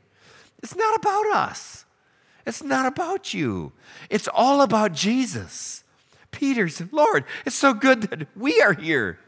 It's 0.61 0.75
not 0.75 0.95
about 0.95 1.25
us. 1.27 1.85
It's 2.45 2.63
not 2.63 2.85
about 2.85 3.33
you. 3.33 3.73
It's 4.11 4.27
all 4.31 4.61
about 4.61 4.93
Jesus. 4.93 5.83
Peter 6.29 6.69
said, 6.69 6.93
Lord, 6.93 7.25
it's 7.45 7.55
so 7.55 7.73
good 7.73 8.03
that 8.03 8.27
we 8.35 8.61
are 8.61 8.73
here. 8.73 9.19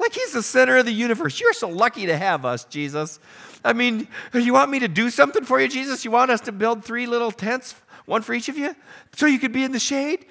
Like 0.00 0.14
he's 0.14 0.32
the 0.32 0.42
center 0.42 0.78
of 0.78 0.86
the 0.86 0.92
universe. 0.92 1.38
You're 1.38 1.52
so 1.52 1.68
lucky 1.68 2.06
to 2.06 2.16
have 2.16 2.46
us, 2.46 2.64
Jesus. 2.64 3.20
I 3.62 3.74
mean, 3.74 4.08
you 4.32 4.54
want 4.54 4.70
me 4.70 4.78
to 4.78 4.88
do 4.88 5.10
something 5.10 5.44
for 5.44 5.60
you, 5.60 5.68
Jesus? 5.68 6.04
You 6.06 6.10
want 6.10 6.30
us 6.30 6.40
to 6.42 6.52
build 6.52 6.82
three 6.82 7.06
little 7.06 7.30
tents, 7.30 7.74
one 8.06 8.22
for 8.22 8.32
each 8.32 8.48
of 8.48 8.56
you, 8.56 8.74
so 9.14 9.26
you 9.26 9.38
could 9.38 9.52
be 9.52 9.62
in 9.62 9.72
the 9.72 9.78
shade? 9.78 10.24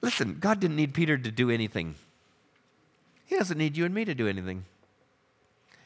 Listen, 0.00 0.38
God 0.40 0.58
didn't 0.58 0.76
need 0.76 0.94
Peter 0.94 1.18
to 1.18 1.30
do 1.30 1.50
anything. 1.50 1.96
He 3.26 3.36
doesn't 3.36 3.58
need 3.58 3.76
you 3.76 3.84
and 3.84 3.94
me 3.94 4.06
to 4.06 4.14
do 4.14 4.26
anything. 4.26 4.64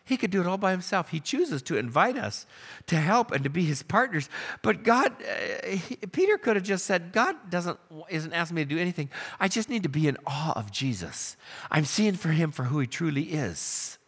He 0.06 0.18
could 0.18 0.30
do 0.30 0.42
it 0.42 0.46
all 0.46 0.58
by 0.58 0.70
himself. 0.70 1.08
He 1.08 1.20
chooses 1.20 1.62
to 1.62 1.78
invite 1.78 2.18
us 2.18 2.44
to 2.88 2.96
help 2.96 3.32
and 3.32 3.42
to 3.42 3.48
be 3.48 3.64
his 3.64 3.82
partners. 3.82 4.28
But 4.60 4.82
God, 4.82 5.14
uh, 5.22 5.66
he, 5.68 5.96
Peter 5.96 6.36
could 6.36 6.56
have 6.56 6.64
just 6.64 6.84
said, 6.84 7.10
God 7.12 7.36
doesn't 7.48 7.78
isn't 8.10 8.32
asking 8.34 8.56
me 8.56 8.64
to 8.64 8.68
do 8.68 8.78
anything. 8.78 9.08
I 9.40 9.48
just 9.48 9.70
need 9.70 9.82
to 9.82 9.88
be 9.88 10.06
in 10.06 10.18
awe 10.26 10.52
of 10.56 10.70
Jesus. 10.70 11.38
I'm 11.70 11.86
seeing 11.86 12.14
for 12.14 12.28
him 12.28 12.50
for 12.50 12.64
who 12.64 12.80
he 12.80 12.86
truly 12.86 13.32
is. 13.32 13.98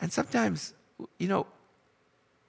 And 0.00 0.12
sometimes, 0.12 0.74
you 1.18 1.28
know, 1.28 1.46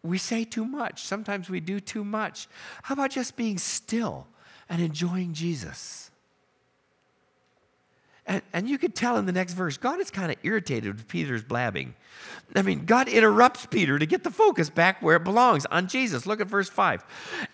we 0.01 0.17
say 0.17 0.43
too 0.43 0.65
much. 0.65 1.03
Sometimes 1.03 1.47
we 1.47 1.59
do 1.59 1.79
too 1.79 2.03
much. 2.03 2.47
How 2.81 2.93
about 2.93 3.11
just 3.11 3.35
being 3.35 3.59
still 3.59 4.25
and 4.67 4.81
enjoying 4.81 5.33
Jesus? 5.33 6.09
And, 8.25 8.41
and 8.53 8.69
you 8.69 8.77
could 8.77 8.95
tell 8.95 9.17
in 9.17 9.25
the 9.25 9.33
next 9.33 9.53
verse, 9.53 9.75
God 9.75 9.99
is 9.99 10.09
kind 10.09 10.31
of 10.31 10.37
irritated 10.43 10.95
with 10.95 11.07
Peter's 11.07 11.43
blabbing. 11.43 11.93
I 12.55 12.61
mean, 12.61 12.85
God 12.85 13.09
interrupts 13.09 13.65
Peter 13.65 13.99
to 13.99 14.05
get 14.05 14.23
the 14.23 14.31
focus 14.31 14.69
back 14.69 15.01
where 15.01 15.17
it 15.17 15.23
belongs 15.23 15.65
on 15.65 15.87
Jesus. 15.87 16.25
Look 16.25 16.39
at 16.39 16.47
verse 16.47 16.69
5. 16.69 17.03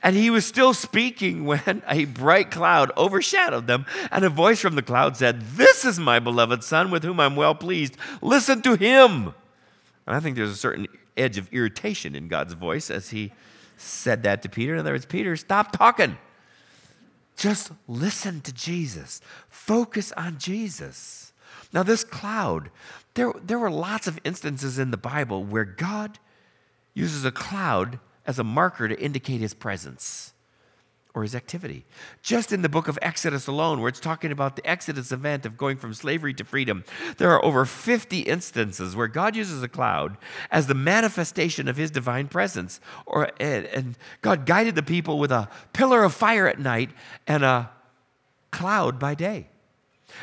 And 0.03 0.15
he 0.15 0.29
was 0.29 0.45
still 0.45 0.73
speaking 0.73 1.45
when 1.45 1.81
a 1.87 2.05
bright 2.05 2.51
cloud 2.51 2.91
overshadowed 2.97 3.65
them, 3.65 3.85
and 4.11 4.23
a 4.23 4.29
voice 4.29 4.59
from 4.59 4.75
the 4.75 4.81
cloud 4.83 5.17
said, 5.17 5.41
This 5.41 5.85
is 5.85 5.99
my 5.99 6.19
beloved 6.19 6.63
Son 6.63 6.91
with 6.91 7.03
whom 7.03 7.19
I'm 7.19 7.35
well 7.35 7.55
pleased. 7.55 7.97
Listen 8.21 8.61
to 8.63 8.75
him. 8.75 9.33
And 10.05 10.15
I 10.15 10.19
think 10.19 10.35
there's 10.35 10.51
a 10.51 10.55
certain 10.55 10.87
edge 11.17 11.37
of 11.37 11.51
irritation 11.51 12.15
in 12.15 12.27
God's 12.27 12.53
voice 12.53 12.91
as 12.91 13.09
he 13.09 13.31
said 13.77 14.23
that 14.23 14.41
to 14.43 14.49
Peter. 14.49 14.73
In 14.73 14.79
other 14.81 14.91
words, 14.91 15.05
Peter, 15.05 15.35
stop 15.35 15.71
talking. 15.71 16.17
Just 17.39 17.71
listen 17.87 18.41
to 18.41 18.51
Jesus. 18.51 19.21
Focus 19.47 20.11
on 20.17 20.37
Jesus. 20.39 21.31
Now, 21.71 21.83
this 21.83 22.03
cloud, 22.03 22.69
there, 23.13 23.31
there 23.41 23.57
were 23.57 23.71
lots 23.71 24.07
of 24.07 24.19
instances 24.25 24.77
in 24.77 24.91
the 24.91 24.97
Bible 24.97 25.45
where 25.45 25.63
God 25.63 26.19
uses 26.93 27.23
a 27.23 27.31
cloud 27.31 27.99
as 28.27 28.39
a 28.39 28.43
marker 28.43 28.89
to 28.89 29.01
indicate 29.01 29.39
his 29.39 29.53
presence 29.53 30.33
or 31.15 31.23
his 31.23 31.33
activity. 31.33 31.85
Just 32.21 32.53
in 32.53 32.61
the 32.61 32.69
book 32.69 32.87
of 32.87 32.99
Exodus 33.01 33.47
alone, 33.47 33.79
where 33.81 33.89
it's 33.89 33.99
talking 33.99 34.31
about 34.31 34.55
the 34.55 34.69
Exodus 34.69 35.11
event 35.11 35.45
of 35.45 35.57
going 35.57 35.77
from 35.77 35.93
slavery 35.93 36.33
to 36.35 36.43
freedom, 36.43 36.83
there 37.17 37.31
are 37.31 37.43
over 37.43 37.65
50 37.65 38.19
instances 38.21 38.95
where 38.95 39.07
God 39.07 39.35
uses 39.35 39.63
a 39.63 39.67
cloud 39.67 40.17
as 40.51 40.67
the 40.67 40.75
manifestation 40.75 41.67
of 41.67 41.77
his 41.77 41.89
divine 41.89 42.27
presence. 42.27 42.79
Or, 43.05 43.31
and, 43.39 43.65
and 43.65 43.97
God 44.21 44.45
guided 44.45 44.75
the 44.75 44.83
people 44.83 45.17
with 45.17 45.31
a 45.31 45.49
pillar 45.73 46.03
of 46.03 46.13
fire 46.13 46.47
at 46.47 46.59
night 46.59 46.91
and 47.25 47.43
a 47.43 47.71
cloud 48.51 48.99
by 48.99 49.15
day. 49.15 49.49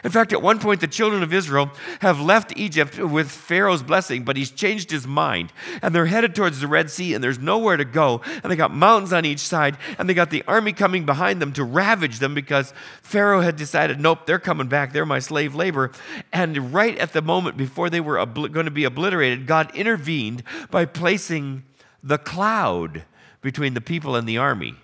In 0.04 0.10
fact, 0.10 0.32
at 0.32 0.42
one 0.42 0.58
point, 0.58 0.80
the 0.80 0.86
children 0.86 1.22
of 1.22 1.32
Israel 1.32 1.70
have 2.00 2.20
left 2.20 2.56
Egypt 2.56 2.98
with 2.98 3.30
Pharaoh's 3.30 3.82
blessing, 3.82 4.24
but 4.24 4.36
he's 4.36 4.50
changed 4.50 4.90
his 4.90 5.06
mind. 5.06 5.52
And 5.82 5.94
they're 5.94 6.06
headed 6.06 6.34
towards 6.34 6.60
the 6.60 6.66
Red 6.66 6.90
Sea, 6.90 7.14
and 7.14 7.22
there's 7.24 7.38
nowhere 7.38 7.76
to 7.76 7.84
go. 7.84 8.20
And 8.42 8.50
they 8.50 8.56
got 8.56 8.74
mountains 8.74 9.12
on 9.12 9.24
each 9.24 9.40
side, 9.40 9.76
and 9.98 10.08
they 10.08 10.14
got 10.14 10.30
the 10.30 10.44
army 10.46 10.72
coming 10.72 11.06
behind 11.06 11.40
them 11.40 11.52
to 11.54 11.64
ravage 11.64 12.18
them 12.18 12.34
because 12.34 12.74
Pharaoh 13.02 13.40
had 13.40 13.56
decided, 13.56 14.00
nope, 14.00 14.26
they're 14.26 14.38
coming 14.38 14.68
back. 14.68 14.92
They're 14.92 15.06
my 15.06 15.18
slave 15.18 15.54
labor. 15.54 15.92
And 16.32 16.72
right 16.72 16.96
at 16.98 17.12
the 17.12 17.22
moment 17.22 17.56
before 17.56 17.90
they 17.90 18.00
were 18.00 18.24
going 18.24 18.66
to 18.66 18.70
be 18.70 18.84
obliterated, 18.84 19.46
God 19.46 19.74
intervened 19.74 20.42
by 20.70 20.84
placing 20.84 21.64
the 22.02 22.18
cloud 22.18 23.04
between 23.40 23.74
the 23.74 23.80
people 23.80 24.16
and 24.16 24.28
the 24.28 24.38
army 24.38 24.74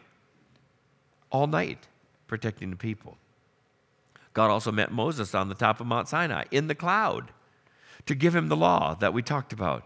all 1.31 1.47
night, 1.47 1.87
protecting 2.27 2.71
the 2.71 2.77
people. 2.77 3.17
God 4.33 4.51
also 4.51 4.73
met 4.73 4.93
Moses 4.93 5.35
on 5.35 5.49
the 5.49 5.55
top 5.55 5.81
of 5.81 5.87
Mount 5.87 6.09
Sinai 6.09 6.45
in 6.51 6.67
the 6.67 6.75
cloud 6.75 7.33
to 8.07 8.15
give 8.15 8.35
him 8.35 8.49
the 8.49 8.57
law 8.57 8.95
that 8.95 9.13
we 9.13 9.23
talked 9.23 9.53
about 9.53 9.85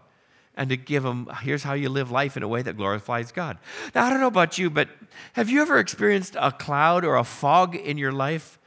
and 0.55 0.69
to 0.69 0.77
give 0.77 1.05
him 1.05 1.29
here's 1.41 1.63
how 1.63 1.73
you 1.73 1.89
live 1.89 2.09
life 2.09 2.35
in 2.35 2.43
a 2.43 2.47
way 2.47 2.61
that 2.61 2.77
glorifies 2.77 3.31
God. 3.31 3.57
Now, 3.93 4.05
I 4.05 4.09
don't 4.09 4.19
know 4.19 4.27
about 4.27 4.57
you, 4.57 4.69
but 4.69 4.89
have 5.33 5.49
you 5.49 5.61
ever 5.61 5.77
experienced 5.77 6.35
a 6.39 6.51
cloud 6.51 7.05
or 7.05 7.15
a 7.15 7.23
fog 7.23 7.75
in 7.75 7.97
your 7.97 8.11
life 8.11 8.57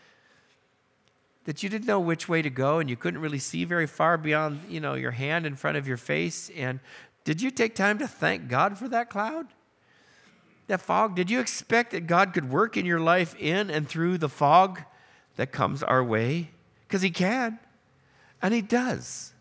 that 1.45 1.63
you 1.63 1.69
didn't 1.69 1.87
know 1.87 1.99
which 1.99 2.29
way 2.29 2.43
to 2.43 2.51
go 2.51 2.79
and 2.79 2.89
you 2.89 2.97
couldn't 2.97 3.21
really 3.21 3.39
see 3.39 3.65
very 3.65 3.87
far 3.87 4.17
beyond, 4.17 4.61
you 4.69 4.81
know, 4.81 4.95
your 4.95 5.11
hand 5.11 5.47
in 5.47 5.57
front 5.57 5.77
of 5.77 5.89
your 5.89 5.97
face 5.97 6.51
and 6.57 6.79
did 7.25 7.43
you 7.43 7.51
take 7.51 7.75
time 7.75 7.99
to 7.99 8.09
thank 8.09 8.49
God 8.49 8.79
for 8.79 8.89
that 8.89 9.11
cloud? 9.11 9.49
That 10.69 10.81
fog? 10.81 11.17
Did 11.17 11.31
you 11.31 11.41
expect 11.41 11.91
that 11.91 12.07
God 12.07 12.33
could 12.33 12.51
work 12.51 12.77
in 12.77 12.87
your 12.87 13.01
life 13.01 13.35
in 13.39 13.71
and 13.71 13.89
through 13.89 14.19
the 14.19 14.29
fog? 14.29 14.83
That 15.37 15.53
comes 15.53 15.83
our 15.83 16.03
way? 16.03 16.51
Because 16.87 17.03
He 17.03 17.11
can, 17.11 17.59
and 18.43 18.55
He 18.55 18.63
does. 18.63 19.33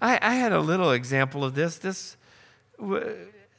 I, 0.00 0.18
I, 0.20 0.34
had 0.34 0.52
a 0.52 0.60
little 0.60 0.90
example 0.90 1.44
of 1.44 1.54
this. 1.54 1.78
This 1.78 2.16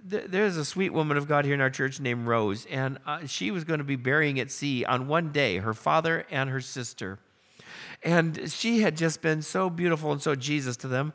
there's 0.06 0.58
a 0.58 0.66
sweet 0.66 0.92
woman 0.92 1.16
of 1.16 1.28
God 1.28 1.46
here 1.46 1.54
in 1.54 1.62
our 1.62 1.70
church 1.70 2.00
named 2.00 2.28
Rose, 2.28 2.66
and 2.66 3.00
uh, 3.06 3.26
she 3.26 3.52
was 3.52 3.64
going 3.64 3.78
to 3.78 3.86
be 3.86 3.96
burying 3.96 4.40
at 4.40 4.52
sea 4.52 4.84
on 4.84 5.08
one 5.08 5.32
day, 5.32 5.58
her 5.58 5.74
father 5.74 6.26
and 6.30 6.50
her 6.50 6.60
sister. 6.60 7.20
And 8.04 8.52
she 8.52 8.82
had 8.82 8.98
just 8.98 9.22
been 9.22 9.42
so 9.42 9.70
beautiful 9.70 10.12
and 10.12 10.22
so 10.22 10.36
Jesus 10.36 10.76
to 10.78 10.90
them. 10.90 11.14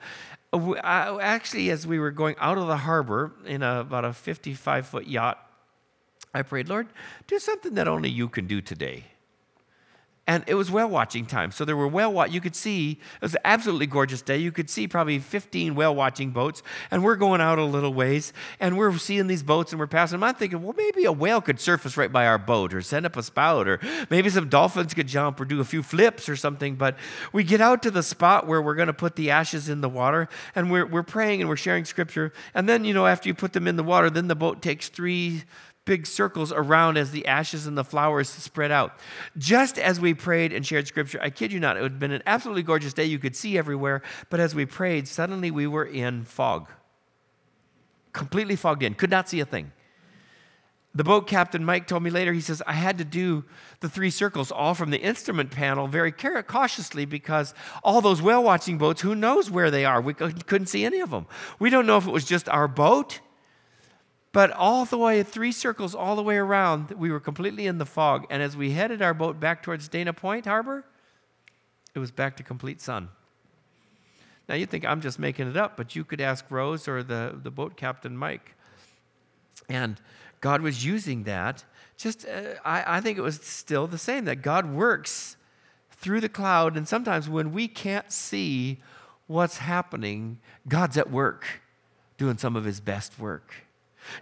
Actually, 0.55 1.69
as 1.71 1.87
we 1.87 1.99
were 1.99 2.11
going 2.11 2.35
out 2.39 2.57
of 2.57 2.67
the 2.67 2.79
harbor 2.79 3.33
in 3.45 3.63
a, 3.63 3.81
about 3.81 4.07
a 4.07 4.15
55 4.15 4.87
foot 4.87 5.07
yacht, 5.07 5.39
I 6.33 6.41
prayed, 6.43 6.69
Lord, 6.69 6.89
do 7.27 7.39
something 7.39 7.75
that 7.75 7.89
only 7.89 8.09
you 8.09 8.29
can 8.29 8.47
do 8.47 8.63
today. 8.63 9.05
And 10.29 10.45
it 10.47 10.55
was 10.55 10.71
whale 10.71 10.91
watching 10.91 11.25
time. 11.25 11.51
So 11.51 11.65
there 11.65 11.77
were 11.77 11.89
whale 11.89 12.13
watch. 12.13 12.31
You 12.31 12.43
could 12.43 12.55
see 12.55 12.93
it 12.93 13.23
was 13.23 13.35
an 13.35 13.41
absolutely 13.47 13.87
gorgeous 13.87 14.21
day. 14.21 14.37
You 14.37 14.53
could 14.53 14.69
see 14.69 14.87
probably 14.87 15.19
15 15.19 15.75
whale 15.75 15.95
watching 15.95 16.33
boats, 16.33 16.63
and 16.91 17.03
we're 17.03 17.17
going 17.17 17.41
out 17.41 17.59
a 17.59 17.65
little 17.65 17.95
ways, 17.95 18.35
and 18.61 18.77
we're 18.77 18.97
seeing 18.99 19.27
these 19.27 19.43
boats, 19.43 19.73
and 19.73 19.81
we're 19.81 19.87
passing 19.87 20.21
them. 20.21 20.25
I'm 20.25 20.35
thinking, 20.35 20.63
well, 20.63 20.75
maybe 20.77 21.07
a 21.07 21.13
whale 21.13 21.41
could 21.41 21.59
surface 21.59 21.97
right 21.97 22.13
by 22.13 22.27
our 22.27 22.37
boat, 22.37 22.75
or 22.75 22.83
send 22.83 23.07
up 23.07 23.17
a 23.17 23.23
spout, 23.23 23.67
or 23.67 23.81
maybe 24.11 24.29
some 24.29 24.51
dolphins 24.51 24.93
could 24.93 25.09
jump, 25.09 25.41
or 25.41 25.47
do 25.47 25.61
a 25.61 25.65
few 25.65 25.83
flips, 25.83 26.29
or 26.29 26.37
something. 26.37 26.77
But 26.77 26.99
we 27.33 27.43
get 27.43 27.63
out 27.63 27.83
to 27.85 27.91
the 27.91 28.03
spot 28.03 28.47
where 28.47 28.61
we're 28.61 28.75
going 28.75 28.89
to 28.89 28.93
put 28.93 29.17
the 29.17 29.31
ashes 29.31 29.71
in 29.71 29.81
the 29.81 29.89
water, 29.89 30.29
and 30.55 30.71
we're 30.71 30.85
we're 30.85 31.03
praying 31.03 31.41
and 31.41 31.49
we're 31.49 31.57
sharing 31.57 31.87
scripture, 31.87 32.35
and 32.53 32.69
then 32.69 32.85
you 32.85 32.93
know 32.93 33.07
after 33.07 33.31
you 33.31 33.35
put 33.35 33.55
them 33.55 33.67
in 33.67 33.77
the 33.77 33.83
water, 33.83 34.11
then 34.11 34.29
the 34.29 34.37
boat 34.37 34.61
takes 34.61 34.91
three 34.91 35.45
big 35.89 36.07
circles 36.07 36.53
around 36.53 36.99
as 36.99 37.13
the 37.13 37.27
ashes 37.27 37.67
and 37.67 37.77
the 37.77 37.83
flowers 37.83 38.29
spread 38.29 38.71
out. 38.71 38.99
Just 39.39 39.79
as 39.79 39.99
we 39.99 40.13
prayed 40.13 40.53
and 40.53 40.65
shared 40.65 40.87
scripture, 40.87 41.19
I 41.23 41.31
kid 41.31 41.51
you 41.51 41.59
not, 41.59 41.79
it 41.79 41.81
would 41.81 41.93
have 41.93 41.99
been 41.99 42.13
an 42.13 42.23
absolutely 42.27 42.63
gorgeous 42.63 42.93
day. 42.93 43.07
You 43.07 43.19
could 43.19 43.35
see 43.35 43.57
everywhere. 43.57 44.03
But 44.29 44.39
as 44.39 44.55
we 44.55 44.67
prayed, 44.67 45.09
suddenly 45.09 45.51
we 45.51 45.67
were 45.67 45.87
in 45.87 46.25
fog, 46.25 46.69
completely 48.13 48.55
fogged 48.55 48.83
in, 48.83 48.93
could 48.93 49.09
not 49.09 49.31
see 49.31 49.41
a 49.41 49.47
thing. 49.47 49.73
The 50.95 51.05
boat 51.05 51.27
captain, 51.27 51.65
Mike, 51.65 51.87
told 51.87 52.03
me 52.03 52.11
later, 52.11 52.35
he 52.35 52.43
says, 52.43 52.63
I 52.67 52.75
had 52.75 52.99
to 52.99 53.05
do 53.05 53.47
the 53.81 53.89
three 53.89 54.11
circles 54.11 54.53
all 54.53 54.75
from 54.75 54.91
the 54.91 55.01
instrument 55.01 55.51
panel 55.51 55.87
very 55.87 56.13
cautiously 56.13 57.07
because 57.07 57.55
all 57.83 58.03
those 58.03 58.21
whale 58.21 58.45
watching 58.45 58.77
boats, 58.77 59.01
who 59.01 59.15
knows 59.15 59.51
where 59.51 59.71
they 59.71 59.87
are? 59.87 60.03
We 60.03 60.13
couldn't 60.13 60.67
see 60.67 60.85
any 60.85 61.01
of 61.01 61.09
them. 61.09 61.27
We 61.59 61.71
don't 61.71 61.87
know 61.87 61.97
if 61.97 62.07
it 62.07 62.11
was 62.11 62.27
just 62.27 62.47
our 62.51 62.69
boat 62.69 63.21
but 64.33 64.51
all 64.53 64.85
the 64.85 64.99
way, 64.99 65.23
three 65.23 65.53
circles 65.53 65.95
all 65.95 66.15
the 66.15 66.23
way 66.23 66.37
around, 66.37 66.91
we 66.93 67.11
were 67.11 67.21
completely 67.21 67.67
in 67.67 67.79
the 67.79 67.87
fog. 67.87 68.27
And 68.31 68.43
as 68.43 68.57
we 68.57 68.73
headed 68.73 69.01
our 69.01 69.15
boat 69.15 69.41
back 69.41 69.63
towards 69.63 69.89
Dana 69.89 70.13
Point 70.13 70.45
Harbor, 70.45 70.85
it 71.95 71.99
was 71.99 72.11
back 72.11 72.37
to 72.37 72.43
complete 72.43 72.81
sun. 72.81 73.09
Now 74.49 74.55
you 74.55 74.67
think 74.67 74.85
I'm 74.85 75.01
just 75.01 75.19
making 75.19 75.49
it 75.49 75.57
up, 75.57 75.77
but 75.77 75.97
you 75.97 76.05
could 76.05 76.21
ask 76.21 76.45
Rose 76.51 76.89
or 76.89 77.03
the, 77.03 77.39
the 77.43 77.51
boat 77.51 77.77
captain 77.77 78.17
Mike. 78.17 78.55
And 79.69 80.01
God 80.41 80.63
was 80.63 80.85
using 80.85 81.25
that. 81.25 81.65
Just, 81.97 82.27
uh, 82.27 82.55
I, 82.65 82.99
I 82.99 83.01
think 83.01 83.19
it 83.19 83.23
was 83.23 83.41
still 83.41 83.87
the 83.87 83.99
same 83.99 84.25
that 84.27 84.37
God 84.37 84.73
works 84.73 85.37
through 85.91 86.21
the 86.21 86.29
cloud. 86.29 86.77
And 86.77 86.87
sometimes 86.87 87.29
when 87.29 87.53
we 87.53 87.67
can't 87.67 88.13
see 88.13 88.79
what's 89.27 89.59
happening, 89.59 90.39
God's 90.69 90.97
at 90.97 91.11
work 91.11 91.63
doing 92.17 92.39
some 92.39 92.57
of 92.57 92.65
his 92.65 92.81
best 92.81 93.19
work. 93.19 93.53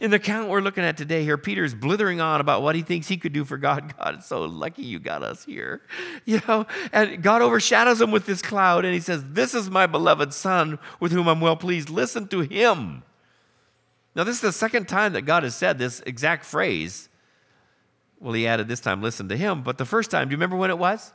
In 0.01 0.11
the 0.11 0.17
account 0.17 0.49
we're 0.49 0.61
looking 0.61 0.85
at 0.85 0.97
today 0.97 1.25
here, 1.25 1.39
Peter's 1.39 1.75
blithering 1.75 2.21
on 2.21 2.41
about 2.41 2.63
what 2.63 2.75
he 2.75 2.83
thinks 2.83 3.09
he 3.09 3.17
could 3.17 3.33
do 3.33 3.45
for 3.45 3.57
God. 3.57 3.95
God, 3.97 4.23
so 4.25 4.43
lucky 4.43 4.83
you 4.83 4.99
got 4.99 5.23
us 5.23 5.45
here. 5.45 5.83
You 6.25 6.41
know, 6.49 6.67
and 6.93 7.23
God 7.23 7.41
overshadows 7.41 8.01
him 8.01 8.11
with 8.11 8.27
this 8.27 8.43
cloud 8.43 8.85
and 8.85 8.93
he 8.93 9.01
says, 9.01 9.23
This 9.31 9.55
is 9.55 9.71
my 9.71 9.87
beloved 9.87 10.35
son 10.35 10.79
with 10.99 11.13
whom 11.13 11.29
I'm 11.29 11.41
well 11.41 11.57
pleased. 11.57 11.89
Listen 11.89 12.27
to 12.29 12.41
him. 12.41 13.05
Now, 14.17 14.25
this 14.25 14.37
is 14.37 14.41
the 14.41 14.53
second 14.53 14.89
time 14.89 15.13
that 15.13 15.23
God 15.23 15.45
has 15.45 15.55
said 15.55 15.79
this 15.79 16.01
exact 16.05 16.45
phrase. 16.45 17.09
Well, 18.19 18.33
he 18.33 18.47
added 18.47 18.67
this 18.67 18.81
time, 18.81 19.03
listen 19.03 19.29
to 19.29 19.37
him. 19.37 19.63
But 19.63 19.79
the 19.79 19.85
first 19.85 20.11
time, 20.11 20.29
do 20.29 20.33
you 20.33 20.37
remember 20.37 20.57
when 20.57 20.71
it 20.71 20.79
was? 20.79 21.13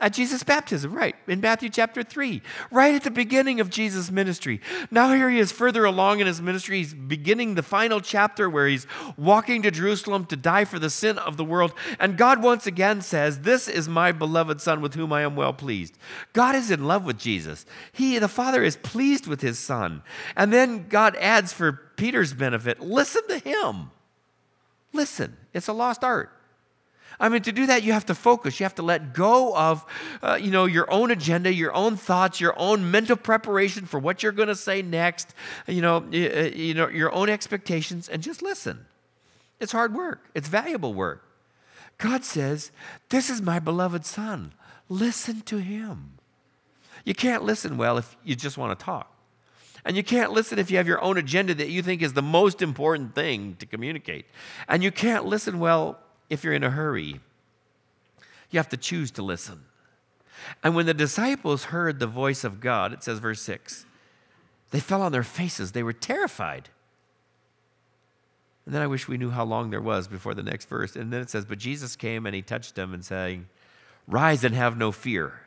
At 0.00 0.14
Jesus' 0.14 0.42
baptism, 0.42 0.92
right, 0.92 1.14
in 1.28 1.40
Matthew 1.40 1.68
chapter 1.68 2.02
3, 2.02 2.42
right 2.72 2.94
at 2.94 3.04
the 3.04 3.10
beginning 3.10 3.60
of 3.60 3.70
Jesus' 3.70 4.10
ministry. 4.10 4.60
Now, 4.90 5.12
here 5.12 5.30
he 5.30 5.38
is 5.38 5.52
further 5.52 5.84
along 5.84 6.18
in 6.18 6.26
his 6.26 6.40
ministry. 6.40 6.78
He's 6.78 6.94
beginning 6.94 7.54
the 7.54 7.62
final 7.62 8.00
chapter 8.00 8.50
where 8.50 8.66
he's 8.66 8.86
walking 9.16 9.62
to 9.62 9.70
Jerusalem 9.70 10.24
to 10.26 10.36
die 10.36 10.64
for 10.64 10.80
the 10.80 10.90
sin 10.90 11.18
of 11.18 11.36
the 11.36 11.44
world. 11.44 11.72
And 12.00 12.16
God 12.16 12.42
once 12.42 12.66
again 12.66 13.00
says, 13.00 13.40
This 13.40 13.68
is 13.68 13.88
my 13.88 14.10
beloved 14.10 14.60
Son 14.60 14.80
with 14.80 14.94
whom 14.94 15.12
I 15.12 15.22
am 15.22 15.36
well 15.36 15.52
pleased. 15.52 15.96
God 16.32 16.56
is 16.56 16.70
in 16.70 16.86
love 16.86 17.04
with 17.04 17.18
Jesus. 17.18 17.64
He, 17.92 18.18
the 18.18 18.28
Father, 18.28 18.64
is 18.64 18.76
pleased 18.78 19.28
with 19.28 19.40
his 19.40 19.58
Son. 19.58 20.02
And 20.34 20.52
then 20.52 20.88
God 20.88 21.14
adds 21.16 21.52
for 21.52 21.72
Peter's 21.96 22.32
benefit, 22.32 22.80
listen 22.80 23.22
to 23.28 23.38
him. 23.38 23.90
Listen, 24.92 25.36
it's 25.52 25.68
a 25.68 25.72
lost 25.72 26.02
art. 26.02 26.30
I 27.22 27.28
mean, 27.28 27.42
to 27.42 27.52
do 27.52 27.66
that, 27.66 27.84
you 27.84 27.92
have 27.92 28.06
to 28.06 28.16
focus. 28.16 28.58
You 28.58 28.64
have 28.64 28.74
to 28.74 28.82
let 28.82 29.14
go 29.14 29.56
of, 29.56 29.86
uh, 30.24 30.34
you 30.42 30.50
know, 30.50 30.64
your 30.64 30.90
own 30.90 31.12
agenda, 31.12 31.54
your 31.54 31.72
own 31.72 31.96
thoughts, 31.96 32.40
your 32.40 32.52
own 32.58 32.90
mental 32.90 33.14
preparation 33.16 33.86
for 33.86 34.00
what 34.00 34.24
you're 34.24 34.32
going 34.32 34.48
to 34.48 34.56
say 34.56 34.82
next. 34.82 35.32
You 35.68 35.82
know, 35.82 36.04
you, 36.10 36.26
uh, 36.26 36.50
you 36.52 36.74
know, 36.74 36.88
your 36.88 37.12
own 37.12 37.28
expectations, 37.28 38.08
and 38.08 38.24
just 38.24 38.42
listen. 38.42 38.86
It's 39.60 39.70
hard 39.70 39.94
work. 39.94 40.30
It's 40.34 40.48
valuable 40.48 40.94
work. 40.94 41.24
God 41.96 42.24
says, 42.24 42.72
"This 43.10 43.30
is 43.30 43.40
my 43.40 43.60
beloved 43.60 44.04
son. 44.04 44.52
Listen 44.88 45.42
to 45.42 45.58
him." 45.58 46.18
You 47.04 47.14
can't 47.14 47.44
listen 47.44 47.76
well 47.76 47.98
if 47.98 48.16
you 48.24 48.34
just 48.34 48.58
want 48.58 48.76
to 48.76 48.84
talk. 48.84 49.08
And 49.84 49.96
you 49.96 50.02
can't 50.02 50.32
listen 50.32 50.58
if 50.58 50.72
you 50.72 50.76
have 50.76 50.88
your 50.88 51.00
own 51.00 51.18
agenda 51.18 51.54
that 51.54 51.68
you 51.68 51.82
think 51.82 52.02
is 52.02 52.14
the 52.14 52.22
most 52.22 52.62
important 52.62 53.14
thing 53.14 53.56
to 53.60 53.66
communicate. 53.66 54.26
And 54.68 54.82
you 54.82 54.90
can't 54.90 55.24
listen 55.24 55.60
well 55.60 56.00
if 56.30 56.44
you're 56.44 56.52
in 56.52 56.64
a 56.64 56.70
hurry. 56.70 57.20
You 58.50 58.58
have 58.58 58.68
to 58.70 58.76
choose 58.76 59.10
to 59.12 59.22
listen. 59.22 59.64
And 60.62 60.74
when 60.74 60.86
the 60.86 60.94
disciples 60.94 61.64
heard 61.64 61.98
the 61.98 62.06
voice 62.06 62.44
of 62.44 62.60
God, 62.60 62.92
it 62.92 63.02
says, 63.02 63.18
verse 63.18 63.40
6, 63.42 63.86
they 64.70 64.80
fell 64.80 65.02
on 65.02 65.12
their 65.12 65.22
faces. 65.22 65.72
They 65.72 65.82
were 65.82 65.92
terrified. 65.92 66.68
And 68.64 68.74
then 68.74 68.82
I 68.82 68.86
wish 68.86 69.08
we 69.08 69.18
knew 69.18 69.30
how 69.30 69.44
long 69.44 69.70
there 69.70 69.80
was 69.80 70.08
before 70.08 70.34
the 70.34 70.42
next 70.42 70.68
verse. 70.68 70.96
And 70.96 71.12
then 71.12 71.20
it 71.20 71.30
says, 71.30 71.44
But 71.44 71.58
Jesus 71.58 71.96
came 71.96 72.26
and 72.26 72.34
he 72.34 72.42
touched 72.42 72.74
them 72.74 72.94
and 72.94 73.04
saying, 73.04 73.48
Rise 74.06 74.44
and 74.44 74.54
have 74.54 74.76
no 74.76 74.92
fear. 74.92 75.40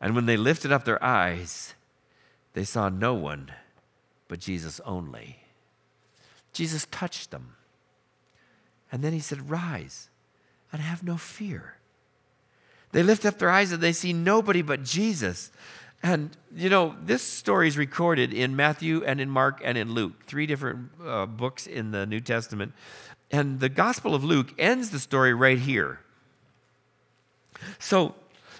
And 0.00 0.14
when 0.14 0.26
they 0.26 0.36
lifted 0.36 0.72
up 0.72 0.84
their 0.84 1.02
eyes, 1.02 1.74
they 2.54 2.64
saw 2.64 2.88
no 2.88 3.14
one 3.14 3.50
but 4.28 4.38
Jesus 4.38 4.80
only. 4.86 5.40
Jesus 6.52 6.86
touched 6.90 7.30
them. 7.30 7.56
And 8.92 9.02
then 9.02 9.12
he 9.12 9.20
said, 9.20 9.50
Rise 9.50 10.08
and 10.72 10.80
have 10.80 11.02
no 11.02 11.16
fear. 11.16 11.76
They 12.92 13.02
lift 13.02 13.24
up 13.24 13.38
their 13.38 13.50
eyes 13.50 13.72
and 13.72 13.82
they 13.82 13.92
see 13.92 14.12
nobody 14.12 14.62
but 14.62 14.82
Jesus. 14.82 15.50
And, 16.02 16.36
you 16.54 16.70
know, 16.70 16.96
this 17.04 17.22
story 17.22 17.68
is 17.68 17.76
recorded 17.76 18.32
in 18.32 18.56
Matthew 18.56 19.04
and 19.04 19.20
in 19.20 19.28
Mark 19.28 19.60
and 19.62 19.76
in 19.76 19.92
Luke, 19.92 20.24
three 20.26 20.46
different 20.46 20.90
uh, 21.04 21.26
books 21.26 21.66
in 21.66 21.90
the 21.90 22.06
New 22.06 22.20
Testament. 22.20 22.72
And 23.30 23.60
the 23.60 23.68
Gospel 23.68 24.14
of 24.14 24.24
Luke 24.24 24.52
ends 24.58 24.90
the 24.90 24.98
story 24.98 25.34
right 25.34 25.58
here. 25.58 26.00
So 27.78 28.14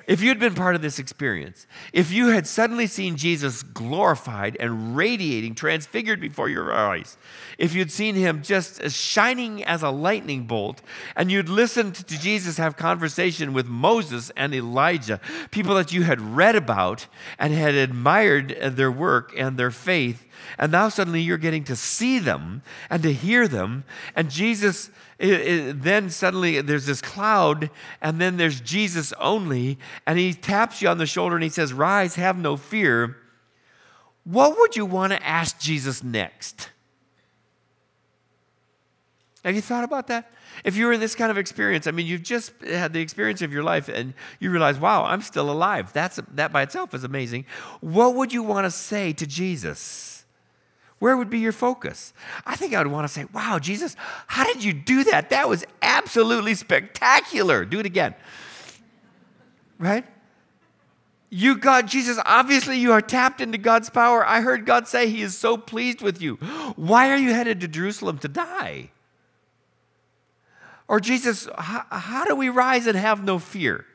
if 0.06 0.20
you'd 0.22 0.38
been 0.38 0.54
part 0.54 0.74
of 0.74 0.82
this 0.82 0.98
experience, 0.98 1.66
if 1.92 2.10
you 2.10 2.28
had 2.28 2.46
suddenly 2.46 2.86
seen 2.86 3.16
Jesus 3.16 3.62
glorified 3.62 4.56
and 4.58 4.96
radiating, 4.96 5.54
transfigured 5.54 6.20
before 6.20 6.48
your 6.48 6.72
eyes, 6.72 7.16
if 7.58 7.74
you'd 7.74 7.92
seen 7.92 8.14
him 8.14 8.42
just 8.42 8.80
as 8.80 8.96
shining 8.96 9.64
as 9.64 9.82
a 9.82 9.90
lightning 9.90 10.46
bolt, 10.46 10.82
and 11.16 11.30
you'd 11.30 11.48
listened 11.48 11.94
to 11.94 12.18
Jesus 12.18 12.56
have 12.56 12.76
conversation 12.76 13.52
with 13.52 13.66
Moses 13.66 14.30
and 14.36 14.54
Elijah, 14.54 15.20
people 15.50 15.74
that 15.74 15.92
you 15.92 16.02
had 16.02 16.20
read 16.20 16.56
about 16.56 17.06
and 17.38 17.52
had 17.52 17.74
admired 17.74 18.56
their 18.60 18.90
work 18.90 19.32
and 19.36 19.56
their 19.56 19.70
faith, 19.70 20.26
and 20.58 20.72
now 20.72 20.88
suddenly 20.88 21.20
you're 21.20 21.38
getting 21.38 21.64
to 21.64 21.76
see 21.76 22.18
them 22.18 22.62
and 22.88 23.02
to 23.02 23.12
hear 23.12 23.48
them, 23.48 23.84
and 24.14 24.30
Jesus 24.30 24.90
it, 25.20 25.32
it, 25.32 25.82
then 25.82 26.08
suddenly 26.08 26.62
there's 26.62 26.86
this 26.86 27.02
cloud, 27.02 27.70
and 28.00 28.18
then 28.20 28.38
there's 28.38 28.60
Jesus 28.60 29.12
only, 29.20 29.78
and 30.06 30.18
he 30.18 30.32
taps 30.32 30.80
you 30.80 30.88
on 30.88 30.96
the 30.96 31.04
shoulder 31.04 31.36
and 31.36 31.44
he 31.44 31.50
says, 31.50 31.74
Rise, 31.74 32.14
have 32.14 32.38
no 32.38 32.56
fear. 32.56 33.18
What 34.24 34.58
would 34.58 34.76
you 34.76 34.86
want 34.86 35.12
to 35.12 35.22
ask 35.26 35.60
Jesus 35.60 36.02
next? 36.02 36.70
Have 39.44 39.54
you 39.54 39.60
thought 39.60 39.84
about 39.84 40.06
that? 40.06 40.30
If 40.64 40.76
you 40.76 40.86
were 40.86 40.92
in 40.92 41.00
this 41.00 41.14
kind 41.14 41.30
of 41.30 41.38
experience, 41.38 41.86
I 41.86 41.90
mean, 41.90 42.06
you've 42.06 42.22
just 42.22 42.52
had 42.62 42.92
the 42.92 43.00
experience 43.00 43.42
of 43.42 43.52
your 43.52 43.62
life 43.62 43.88
and 43.88 44.14
you 44.38 44.50
realize, 44.50 44.78
wow, 44.78 45.04
I'm 45.04 45.22
still 45.22 45.50
alive. 45.50 45.92
That's, 45.92 46.18
that 46.32 46.52
by 46.52 46.62
itself 46.62 46.94
is 46.94 47.04
amazing. 47.04 47.46
What 47.80 48.14
would 48.14 48.32
you 48.32 48.42
want 48.42 48.66
to 48.66 48.70
say 48.70 49.12
to 49.14 49.26
Jesus? 49.26 50.19
Where 51.00 51.16
would 51.16 51.30
be 51.30 51.38
your 51.38 51.52
focus? 51.52 52.12
I 52.46 52.56
think 52.56 52.74
I 52.74 52.78
would 52.78 52.92
want 52.92 53.08
to 53.08 53.12
say, 53.12 53.24
Wow, 53.32 53.58
Jesus, 53.58 53.96
how 54.28 54.44
did 54.44 54.62
you 54.62 54.72
do 54.72 55.02
that? 55.04 55.30
That 55.30 55.48
was 55.48 55.64
absolutely 55.82 56.54
spectacular. 56.54 57.64
Do 57.64 57.80
it 57.80 57.86
again. 57.86 58.14
Right? 59.78 60.04
You, 61.30 61.56
God, 61.56 61.88
Jesus, 61.88 62.18
obviously 62.26 62.78
you 62.78 62.92
are 62.92 63.00
tapped 63.00 63.40
into 63.40 63.56
God's 63.56 63.88
power. 63.88 64.26
I 64.26 64.42
heard 64.42 64.66
God 64.66 64.86
say 64.86 65.08
He 65.08 65.22
is 65.22 65.38
so 65.38 65.56
pleased 65.56 66.02
with 66.02 66.20
you. 66.20 66.34
Why 66.76 67.10
are 67.10 67.16
you 67.16 67.32
headed 67.32 67.60
to 67.60 67.68
Jerusalem 67.68 68.18
to 68.18 68.28
die? 68.28 68.90
Or, 70.86 71.00
Jesus, 71.00 71.48
how, 71.56 71.86
how 71.90 72.24
do 72.24 72.34
we 72.34 72.48
rise 72.48 72.86
and 72.86 72.98
have 72.98 73.24
no 73.24 73.38
fear? 73.38 73.86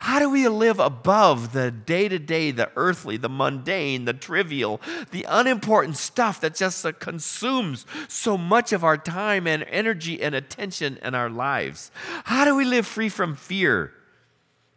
How 0.00 0.18
do 0.18 0.30
we 0.30 0.46
live 0.48 0.78
above 0.78 1.52
the 1.52 1.70
day 1.70 2.08
to 2.08 2.18
day, 2.18 2.50
the 2.50 2.70
earthly, 2.76 3.16
the 3.16 3.28
mundane, 3.28 4.04
the 4.04 4.14
trivial, 4.14 4.80
the 5.10 5.26
unimportant 5.28 5.96
stuff 5.96 6.40
that 6.40 6.54
just 6.54 6.86
uh, 6.86 6.92
consumes 6.92 7.84
so 8.08 8.38
much 8.38 8.72
of 8.72 8.84
our 8.84 8.96
time 8.96 9.46
and 9.46 9.64
energy 9.64 10.22
and 10.22 10.34
attention 10.34 10.98
in 11.02 11.14
our 11.14 11.28
lives? 11.28 11.90
How 12.24 12.44
do 12.44 12.54
we 12.54 12.64
live 12.64 12.86
free 12.86 13.08
from 13.08 13.34
fear? 13.34 13.92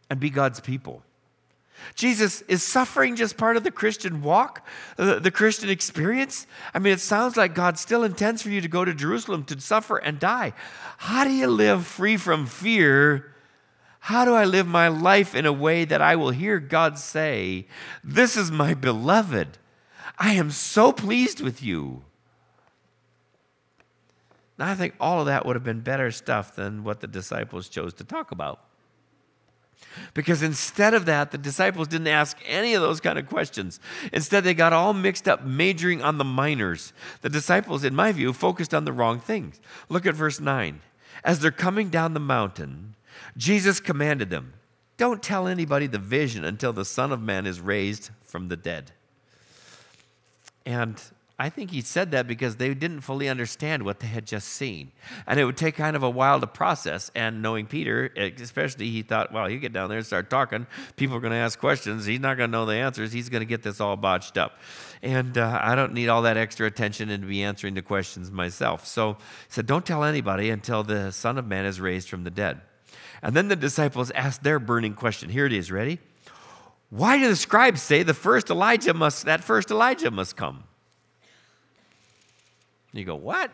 and 0.09 0.19
be 0.19 0.29
God's 0.29 0.59
people. 0.59 1.03
Jesus, 1.95 2.41
is 2.43 2.63
suffering 2.63 3.15
just 3.15 3.37
part 3.37 3.55
of 3.55 3.63
the 3.63 3.71
Christian 3.71 4.21
walk, 4.21 4.65
the, 4.95 5.19
the, 5.19 5.31
Christian 5.31 5.69
experience? 5.69 6.47
I 6.73 6.79
mean, 6.79 6.91
it 6.91 6.99
sounds 6.99 7.37
like 7.37 7.53
God 7.53 7.77
still 7.77 8.03
intends 8.03 8.41
for 8.41 8.49
you 8.49 8.61
to 8.61 8.67
go 8.67 8.83
to 8.83 8.93
Jerusalem 8.93 9.43
to 9.45 9.61
suffer 9.61 9.97
and 9.97 10.19
die. 10.19 10.53
How 10.97 11.23
do 11.23 11.31
you 11.31 11.47
live 11.47 11.85
free 11.85 12.17
from 12.17 12.45
fear? 12.47 13.31
How 14.07 14.23
do 14.23 14.35
I 14.35 14.45
live 14.45 14.67
my 14.67 14.87
life 14.87 15.35
in 15.35 15.45
a 15.45 15.51
way 15.51 15.83
that 15.83 16.01
I 16.01 16.15
will 16.15 16.29
hear 16.29 16.59
God 16.59 16.97
say, 16.97 17.67
This 18.05 18.37
is 18.37 18.49
my 18.49 18.73
beloved? 18.73 19.57
I 20.17 20.31
am 20.31 20.49
so 20.49 20.93
pleased 20.93 21.41
with 21.41 21.61
you. 21.61 22.03
Now, 24.57 24.71
I 24.71 24.75
think 24.75 24.93
all 25.01 25.19
of 25.19 25.25
that 25.25 25.45
would 25.45 25.57
have 25.57 25.65
been 25.65 25.81
better 25.81 26.09
stuff 26.11 26.55
than 26.55 26.85
what 26.85 27.01
the 27.01 27.07
disciples 27.07 27.67
chose 27.67 27.93
to 27.95 28.05
talk 28.05 28.31
about. 28.31 28.61
Because 30.13 30.41
instead 30.41 30.93
of 30.93 31.05
that, 31.07 31.31
the 31.31 31.37
disciples 31.37 31.89
didn't 31.89 32.07
ask 32.07 32.37
any 32.47 32.75
of 32.75 32.81
those 32.81 33.01
kind 33.01 33.19
of 33.19 33.27
questions. 33.27 33.81
Instead, 34.13 34.45
they 34.45 34.53
got 34.53 34.71
all 34.71 34.93
mixed 34.93 35.27
up, 35.27 35.43
majoring 35.43 36.01
on 36.01 36.17
the 36.17 36.23
minors. 36.23 36.93
The 37.23 37.29
disciples, 37.29 37.83
in 37.83 37.93
my 37.93 38.13
view, 38.13 38.31
focused 38.31 38.73
on 38.73 38.85
the 38.85 38.93
wrong 38.93 39.19
things. 39.19 39.59
Look 39.89 40.05
at 40.05 40.15
verse 40.15 40.39
9. 40.39 40.79
As 41.25 41.41
they're 41.41 41.51
coming 41.51 41.89
down 41.89 42.13
the 42.13 42.21
mountain, 42.21 42.93
Jesus 43.37 43.79
commanded 43.79 44.29
them, 44.29 44.53
Don't 44.97 45.21
tell 45.21 45.47
anybody 45.47 45.87
the 45.87 45.99
vision 45.99 46.43
until 46.43 46.73
the 46.73 46.85
Son 46.85 47.11
of 47.11 47.21
Man 47.21 47.45
is 47.45 47.61
raised 47.61 48.09
from 48.23 48.49
the 48.49 48.57
dead. 48.57 48.91
And 50.65 51.01
I 51.39 51.49
think 51.49 51.69
he 51.69 51.81
said 51.81 52.09
that 52.11 52.25
because 52.25 52.55
they 52.55 52.73
didn't 52.73 53.01
fully 53.01 53.29
understand 53.29 53.83
what 53.83 53.99
they 53.99 54.07
had 54.07 54.25
just 54.25 54.47
seen. 54.47 54.91
And 55.27 55.39
it 55.39 55.45
would 55.45 55.55
take 55.55 55.75
kind 55.75 55.95
of 55.95 56.01
a 56.01 56.09
while 56.09 56.39
to 56.39 56.47
process. 56.47 57.11
And 57.13 57.43
knowing 57.43 57.67
Peter, 57.67 58.11
especially, 58.41 58.89
he 58.89 59.03
thought, 59.03 59.31
well, 59.31 59.47
you 59.47 59.59
get 59.59 59.71
down 59.71 59.87
there 59.89 59.99
and 59.99 60.07
start 60.07 60.31
talking. 60.31 60.65
People 60.95 61.15
are 61.15 61.19
going 61.19 61.31
to 61.31 61.37
ask 61.37 61.59
questions. 61.59 62.07
He's 62.07 62.19
not 62.19 62.37
going 62.37 62.49
to 62.49 62.51
know 62.51 62.65
the 62.65 62.73
answers. 62.73 63.13
He's 63.13 63.29
going 63.29 63.41
to 63.41 63.45
get 63.45 63.61
this 63.61 63.79
all 63.79 63.95
botched 63.95 64.35
up. 64.35 64.57
And 65.03 65.37
uh, 65.37 65.59
I 65.61 65.75
don't 65.75 65.93
need 65.93 66.09
all 66.09 66.23
that 66.23 66.37
extra 66.37 66.65
attention 66.65 67.11
and 67.11 67.21
to 67.21 67.29
be 67.29 67.43
answering 67.43 67.75
the 67.75 67.83
questions 67.83 68.31
myself. 68.31 68.87
So 68.87 69.13
he 69.13 69.19
said, 69.49 69.67
don't 69.67 69.85
tell 69.85 70.03
anybody 70.03 70.49
until 70.49 70.81
the 70.81 71.11
Son 71.11 71.37
of 71.37 71.45
Man 71.45 71.65
is 71.65 71.79
raised 71.79 72.09
from 72.09 72.23
the 72.23 72.31
dead. 72.31 72.61
And 73.21 73.35
then 73.35 73.47
the 73.47 73.55
disciples 73.55 74.11
asked 74.11 74.43
their 74.43 74.59
burning 74.59 74.93
question. 74.93 75.29
Here 75.29 75.45
it 75.45 75.53
is, 75.53 75.71
ready? 75.71 75.99
Why 76.89 77.17
do 77.17 77.27
the 77.27 77.35
scribes 77.35 77.81
say 77.81 78.03
the 78.03 78.13
first 78.13 78.49
Elijah 78.49 78.93
must, 78.93 79.25
that 79.25 79.43
first 79.43 79.71
Elijah 79.71 80.11
must 80.11 80.37
come? 80.37 80.63
You 82.93 83.03
go, 83.03 83.15
what? 83.15 83.51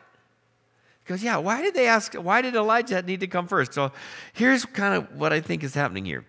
He 1.04 1.10
goes, 1.10 1.23
yeah, 1.23 1.38
why 1.38 1.62
did 1.62 1.73
they 1.73 1.88
ask, 1.88 2.13
why 2.13 2.41
did 2.41 2.56
Elijah 2.56 3.02
need 3.02 3.19
to 3.21 3.28
come 3.28 3.47
first? 3.47 3.73
So 3.73 3.91
here's 4.34 4.65
kind 4.65 4.95
of 4.95 5.15
what 5.15 5.34
I 5.34 5.41
think 5.41 5.63
is 5.63 5.73
happening 5.73 6.06
here. 6.06 6.26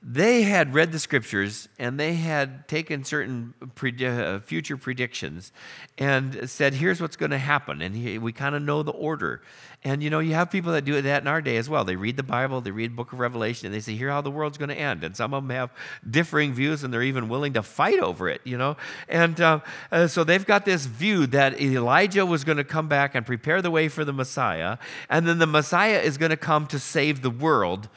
They 0.00 0.42
had 0.42 0.74
read 0.74 0.92
the 0.92 1.00
scriptures 1.00 1.68
and 1.76 1.98
they 1.98 2.14
had 2.14 2.68
taken 2.68 3.02
certain 3.02 3.52
uh, 3.60 4.38
future 4.38 4.76
predictions 4.76 5.52
and 5.98 6.48
said, 6.48 6.74
here's 6.74 7.00
what's 7.00 7.16
going 7.16 7.32
to 7.32 7.38
happen. 7.38 7.82
And 7.82 7.96
he, 7.96 8.16
we 8.16 8.32
kind 8.32 8.54
of 8.54 8.62
know 8.62 8.84
the 8.84 8.92
order. 8.92 9.42
And 9.82 10.00
you 10.00 10.08
know, 10.08 10.20
you 10.20 10.34
have 10.34 10.52
people 10.52 10.72
that 10.72 10.84
do 10.84 11.02
that 11.02 11.22
in 11.22 11.28
our 11.28 11.42
day 11.42 11.56
as 11.56 11.68
well. 11.68 11.84
They 11.84 11.96
read 11.96 12.16
the 12.16 12.22
Bible, 12.22 12.60
they 12.60 12.70
read 12.70 12.94
book 12.94 13.12
of 13.12 13.18
Revelation, 13.18 13.66
and 13.66 13.74
they 13.74 13.80
say, 13.80 13.96
here 13.96 14.08
how 14.08 14.20
the 14.20 14.30
world's 14.30 14.56
going 14.56 14.68
to 14.68 14.78
end. 14.78 15.02
And 15.02 15.16
some 15.16 15.34
of 15.34 15.42
them 15.42 15.50
have 15.50 15.70
differing 16.08 16.52
views 16.52 16.84
and 16.84 16.94
they're 16.94 17.02
even 17.02 17.28
willing 17.28 17.54
to 17.54 17.62
fight 17.64 17.98
over 17.98 18.28
it, 18.28 18.40
you 18.44 18.56
know. 18.56 18.76
And 19.08 19.40
uh, 19.40 19.60
uh, 19.90 20.06
so 20.06 20.22
they've 20.22 20.46
got 20.46 20.64
this 20.64 20.86
view 20.86 21.26
that 21.28 21.60
Elijah 21.60 22.24
was 22.24 22.44
going 22.44 22.58
to 22.58 22.64
come 22.64 22.86
back 22.86 23.16
and 23.16 23.26
prepare 23.26 23.62
the 23.62 23.70
way 23.70 23.88
for 23.88 24.04
the 24.04 24.12
Messiah, 24.12 24.78
and 25.10 25.26
then 25.26 25.38
the 25.38 25.46
Messiah 25.46 25.98
is 25.98 26.18
going 26.18 26.30
to 26.30 26.36
come 26.36 26.68
to 26.68 26.78
save 26.78 27.22
the 27.22 27.30
world. 27.30 27.88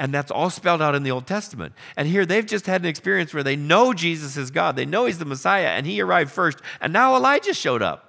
And 0.00 0.14
that's 0.14 0.30
all 0.30 0.48
spelled 0.48 0.80
out 0.80 0.94
in 0.94 1.02
the 1.02 1.10
Old 1.10 1.26
Testament. 1.26 1.74
And 1.94 2.08
here 2.08 2.24
they've 2.24 2.46
just 2.46 2.64
had 2.64 2.80
an 2.80 2.86
experience 2.86 3.34
where 3.34 3.42
they 3.42 3.54
know 3.54 3.92
Jesus 3.92 4.38
is 4.38 4.50
God, 4.50 4.74
they 4.74 4.86
know 4.86 5.04
he's 5.04 5.18
the 5.18 5.26
Messiah, 5.26 5.66
and 5.66 5.86
he 5.86 6.00
arrived 6.00 6.32
first. 6.32 6.58
And 6.80 6.90
now 6.90 7.14
Elijah 7.14 7.52
showed 7.52 7.82
up. 7.82 8.06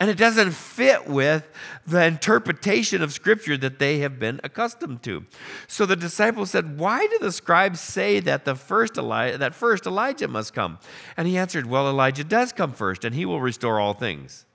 And 0.00 0.08
it 0.08 0.16
doesn't 0.16 0.52
fit 0.52 1.06
with 1.06 1.46
the 1.86 2.06
interpretation 2.06 3.02
of 3.02 3.12
Scripture 3.12 3.58
that 3.58 3.78
they 3.78 3.98
have 3.98 4.18
been 4.18 4.40
accustomed 4.42 5.02
to. 5.02 5.26
So 5.68 5.84
the 5.84 5.94
disciples 5.94 6.50
said, 6.50 6.78
Why 6.78 7.06
do 7.06 7.18
the 7.18 7.30
scribes 7.30 7.80
say 7.80 8.18
that 8.20 8.46
the 8.46 8.54
first 8.54 8.96
Elijah, 8.96 9.36
that 9.36 9.54
first 9.54 9.86
Elijah 9.86 10.26
must 10.26 10.54
come? 10.54 10.78
And 11.18 11.28
he 11.28 11.36
answered, 11.36 11.66
Well, 11.66 11.86
Elijah 11.86 12.24
does 12.24 12.50
come 12.50 12.72
first, 12.72 13.04
and 13.04 13.14
he 13.14 13.26
will 13.26 13.42
restore 13.42 13.78
all 13.78 13.92
things. 13.92 14.46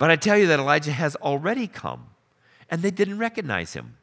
But 0.00 0.10
I 0.10 0.16
tell 0.16 0.36
you 0.36 0.48
that 0.48 0.58
Elijah 0.58 0.92
has 0.92 1.14
already 1.16 1.68
come, 1.68 2.08
and 2.68 2.82
they 2.82 2.90
didn't 2.90 3.18
recognize 3.18 3.72
him, 3.74 3.96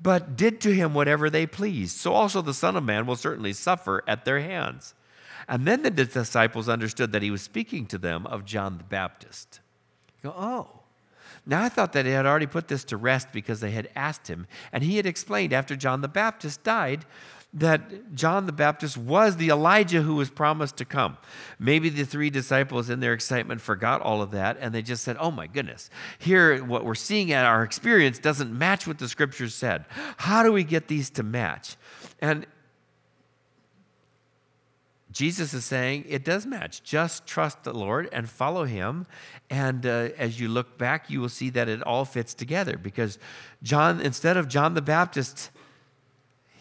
but 0.00 0.36
did 0.36 0.60
to 0.62 0.74
him 0.74 0.94
whatever 0.94 1.30
they 1.30 1.46
pleased. 1.46 1.96
So 1.96 2.12
also 2.12 2.42
the 2.42 2.54
Son 2.54 2.76
of 2.76 2.84
Man 2.84 3.06
will 3.06 3.16
certainly 3.16 3.52
suffer 3.52 4.02
at 4.06 4.24
their 4.24 4.40
hands. 4.40 4.94
And 5.48 5.66
then 5.66 5.82
the 5.82 5.90
disciples 5.90 6.68
understood 6.68 7.12
that 7.12 7.22
he 7.22 7.30
was 7.30 7.42
speaking 7.42 7.86
to 7.86 7.98
them 7.98 8.26
of 8.26 8.44
John 8.44 8.78
the 8.78 8.84
Baptist 8.84 9.60
go, 10.26 10.34
oh. 10.36 10.80
Now 11.48 11.62
I 11.62 11.68
thought 11.68 11.92
that 11.92 12.06
he 12.06 12.12
had 12.12 12.26
already 12.26 12.46
put 12.46 12.66
this 12.66 12.82
to 12.84 12.96
rest 12.96 13.28
because 13.32 13.60
they 13.60 13.70
had 13.70 13.88
asked 13.94 14.26
him. 14.26 14.46
And 14.72 14.82
he 14.82 14.96
had 14.96 15.06
explained 15.06 15.52
after 15.52 15.76
John 15.76 16.00
the 16.00 16.08
Baptist 16.08 16.64
died 16.64 17.04
that 17.56 18.14
John 18.14 18.44
the 18.44 18.52
Baptist 18.52 18.98
was 18.98 19.36
the 19.36 19.48
Elijah 19.48 20.02
who 20.02 20.14
was 20.14 20.28
promised 20.28 20.76
to 20.76 20.84
come. 20.84 21.16
Maybe 21.58 21.88
the 21.88 22.04
three 22.04 22.28
disciples, 22.28 22.90
in 22.90 23.00
their 23.00 23.14
excitement, 23.14 23.62
forgot 23.62 24.02
all 24.02 24.20
of 24.20 24.30
that 24.32 24.58
and 24.60 24.74
they 24.74 24.82
just 24.82 25.02
said, 25.02 25.16
Oh 25.18 25.30
my 25.30 25.46
goodness, 25.46 25.88
here 26.18 26.62
what 26.62 26.84
we're 26.84 26.94
seeing 26.94 27.32
at 27.32 27.46
our 27.46 27.62
experience 27.62 28.18
doesn't 28.18 28.56
match 28.56 28.86
what 28.86 28.98
the 28.98 29.08
scriptures 29.08 29.54
said. 29.54 29.86
How 30.18 30.42
do 30.42 30.52
we 30.52 30.64
get 30.64 30.88
these 30.88 31.08
to 31.10 31.22
match? 31.22 31.76
And 32.20 32.46
Jesus 35.10 35.54
is 35.54 35.64
saying 35.64 36.04
it 36.06 36.24
does 36.24 36.44
match. 36.44 36.82
Just 36.82 37.26
trust 37.26 37.64
the 37.64 37.72
Lord 37.72 38.06
and 38.12 38.28
follow 38.28 38.64
Him. 38.64 39.06
And 39.48 39.86
uh, 39.86 40.10
as 40.18 40.38
you 40.38 40.48
look 40.48 40.76
back, 40.76 41.08
you 41.08 41.22
will 41.22 41.30
see 41.30 41.48
that 41.50 41.70
it 41.70 41.82
all 41.84 42.04
fits 42.04 42.34
together 42.34 42.76
because 42.76 43.18
John, 43.62 44.02
instead 44.02 44.36
of 44.36 44.46
John 44.46 44.74
the 44.74 44.82
Baptist, 44.82 45.50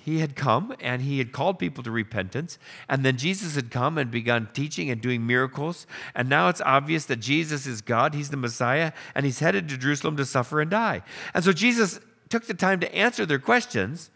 he 0.05 0.19
had 0.19 0.35
come 0.35 0.75
and 0.81 1.01
he 1.01 1.17
had 1.17 1.31
called 1.31 1.57
people 1.57 1.83
to 1.83 1.89
repentance. 1.89 2.59
And 2.87 3.03
then 3.03 3.17
Jesus 3.17 3.55
had 3.55 3.71
come 3.71 3.97
and 3.97 4.11
begun 4.11 4.47
teaching 4.53 4.91
and 4.91 5.01
doing 5.01 5.25
miracles. 5.25 5.87
And 6.13 6.29
now 6.29 6.47
it's 6.47 6.61
obvious 6.61 7.05
that 7.05 7.15
Jesus 7.15 7.65
is 7.65 7.81
God, 7.81 8.13
He's 8.13 8.29
the 8.29 8.37
Messiah, 8.37 8.91
and 9.15 9.25
He's 9.25 9.39
headed 9.39 9.67
to 9.69 9.79
Jerusalem 9.79 10.15
to 10.17 10.25
suffer 10.25 10.61
and 10.61 10.69
die. 10.69 11.01
And 11.33 11.43
so 11.43 11.51
Jesus 11.51 11.99
took 12.29 12.45
the 12.45 12.53
time 12.53 12.79
to 12.81 12.95
answer 12.95 13.25
their 13.25 13.39
questions, 13.39 14.11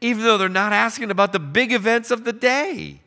even 0.00 0.22
though 0.22 0.38
they're 0.38 0.48
not 0.48 0.72
asking 0.72 1.10
about 1.10 1.32
the 1.32 1.40
big 1.40 1.72
events 1.72 2.12
of 2.12 2.22
the 2.22 2.32
day. 2.32 3.00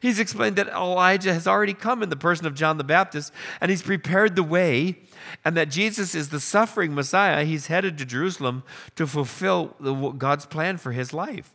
He's 0.00 0.18
explained 0.18 0.56
that 0.56 0.68
Elijah 0.68 1.34
has 1.34 1.46
already 1.46 1.74
come 1.74 2.02
in 2.02 2.08
the 2.08 2.16
person 2.16 2.46
of 2.46 2.54
John 2.54 2.78
the 2.78 2.84
Baptist, 2.84 3.34
and 3.60 3.70
he's 3.70 3.82
prepared 3.82 4.34
the 4.34 4.42
way, 4.42 4.96
and 5.44 5.54
that 5.58 5.68
Jesus 5.68 6.14
is 6.14 6.30
the 6.30 6.40
suffering 6.40 6.94
Messiah. 6.94 7.44
He's 7.44 7.66
headed 7.66 7.98
to 7.98 8.06
Jerusalem 8.06 8.62
to 8.94 9.06
fulfill 9.06 9.74
God's 10.16 10.46
plan 10.46 10.78
for 10.78 10.92
his 10.92 11.12
life. 11.12 11.52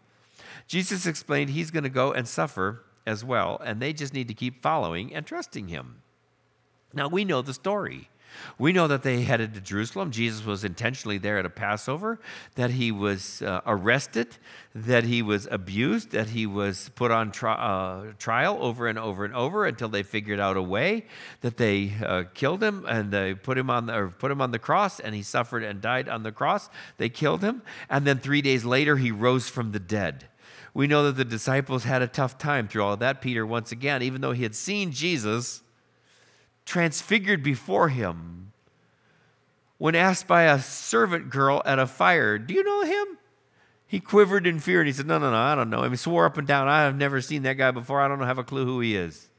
Jesus 0.71 1.05
explained 1.05 1.49
he's 1.49 1.69
going 1.69 1.83
to 1.83 1.89
go 1.89 2.13
and 2.13 2.25
suffer 2.25 2.85
as 3.05 3.25
well, 3.25 3.61
and 3.61 3.81
they 3.81 3.91
just 3.91 4.13
need 4.13 4.29
to 4.29 4.33
keep 4.33 4.61
following 4.61 5.13
and 5.13 5.25
trusting 5.25 5.67
him. 5.67 6.01
Now, 6.93 7.09
we 7.09 7.25
know 7.25 7.41
the 7.41 7.53
story. 7.53 8.07
We 8.57 8.71
know 8.71 8.87
that 8.87 9.03
they 9.03 9.23
headed 9.23 9.53
to 9.55 9.59
Jerusalem. 9.59 10.11
Jesus 10.11 10.45
was 10.45 10.63
intentionally 10.63 11.17
there 11.17 11.37
at 11.37 11.45
a 11.45 11.49
Passover, 11.49 12.21
that 12.55 12.71
he 12.71 12.89
was 12.89 13.41
uh, 13.41 13.59
arrested, 13.65 14.37
that 14.73 15.03
he 15.03 15.21
was 15.21 15.45
abused, 15.51 16.11
that 16.11 16.29
he 16.29 16.47
was 16.47 16.89
put 16.95 17.11
on 17.11 17.33
tri- 17.33 17.51
uh, 17.51 18.13
trial 18.17 18.57
over 18.61 18.87
and 18.87 18.97
over 18.97 19.25
and 19.25 19.35
over 19.35 19.65
until 19.65 19.89
they 19.89 20.03
figured 20.03 20.39
out 20.39 20.55
a 20.55 20.61
way 20.61 21.05
that 21.41 21.57
they 21.57 21.91
uh, 22.01 22.23
killed 22.33 22.63
him 22.63 22.85
and 22.87 23.11
they 23.11 23.33
put 23.33 23.57
him 23.57 23.69
on 23.69 23.87
the, 23.87 24.13
put 24.19 24.31
him 24.31 24.39
on 24.39 24.51
the 24.51 24.59
cross 24.59 25.01
and 25.01 25.13
he 25.13 25.21
suffered 25.21 25.63
and 25.63 25.81
died 25.81 26.07
on 26.07 26.23
the 26.23 26.31
cross. 26.31 26.69
They 26.95 27.09
killed 27.09 27.41
him 27.41 27.61
and 27.89 28.07
then 28.07 28.19
3 28.19 28.41
days 28.41 28.63
later 28.63 28.95
he 28.95 29.11
rose 29.11 29.49
from 29.49 29.73
the 29.73 29.79
dead. 29.79 30.29
We 30.73 30.87
know 30.87 31.03
that 31.03 31.17
the 31.17 31.25
disciples 31.25 31.83
had 31.83 32.01
a 32.01 32.07
tough 32.07 32.37
time 32.37 32.67
through 32.67 32.83
all 32.83 32.93
of 32.93 32.99
that. 32.99 33.21
Peter 33.21 33.45
once 33.45 33.71
again, 33.71 34.01
even 34.01 34.21
though 34.21 34.31
he 34.31 34.43
had 34.43 34.55
seen 34.55 34.91
Jesus, 34.91 35.63
transfigured 36.65 37.43
before 37.43 37.89
him. 37.89 38.53
When 39.77 39.95
asked 39.95 40.27
by 40.27 40.43
a 40.43 40.59
servant 40.59 41.29
girl 41.29 41.61
at 41.65 41.79
a 41.79 41.87
fire, 41.87 42.37
Do 42.37 42.53
you 42.53 42.63
know 42.63 42.83
him? 42.83 43.17
He 43.87 43.99
quivered 43.99 44.47
in 44.47 44.59
fear 44.59 44.79
and 44.79 44.87
he 44.87 44.93
said, 44.93 45.07
No, 45.07 45.17
no, 45.17 45.31
no, 45.31 45.37
I 45.37 45.55
don't 45.55 45.69
know 45.69 45.83
him. 45.83 45.91
He 45.91 45.97
swore 45.97 46.25
up 46.25 46.37
and 46.37 46.47
down, 46.47 46.69
I 46.69 46.83
have 46.83 46.95
never 46.95 47.19
seen 47.19 47.43
that 47.43 47.57
guy 47.57 47.71
before. 47.71 47.99
I 47.99 48.07
don't 48.07 48.21
have 48.21 48.37
a 48.37 48.43
clue 48.43 48.65
who 48.65 48.79
he 48.79 48.95
is. 48.95 49.29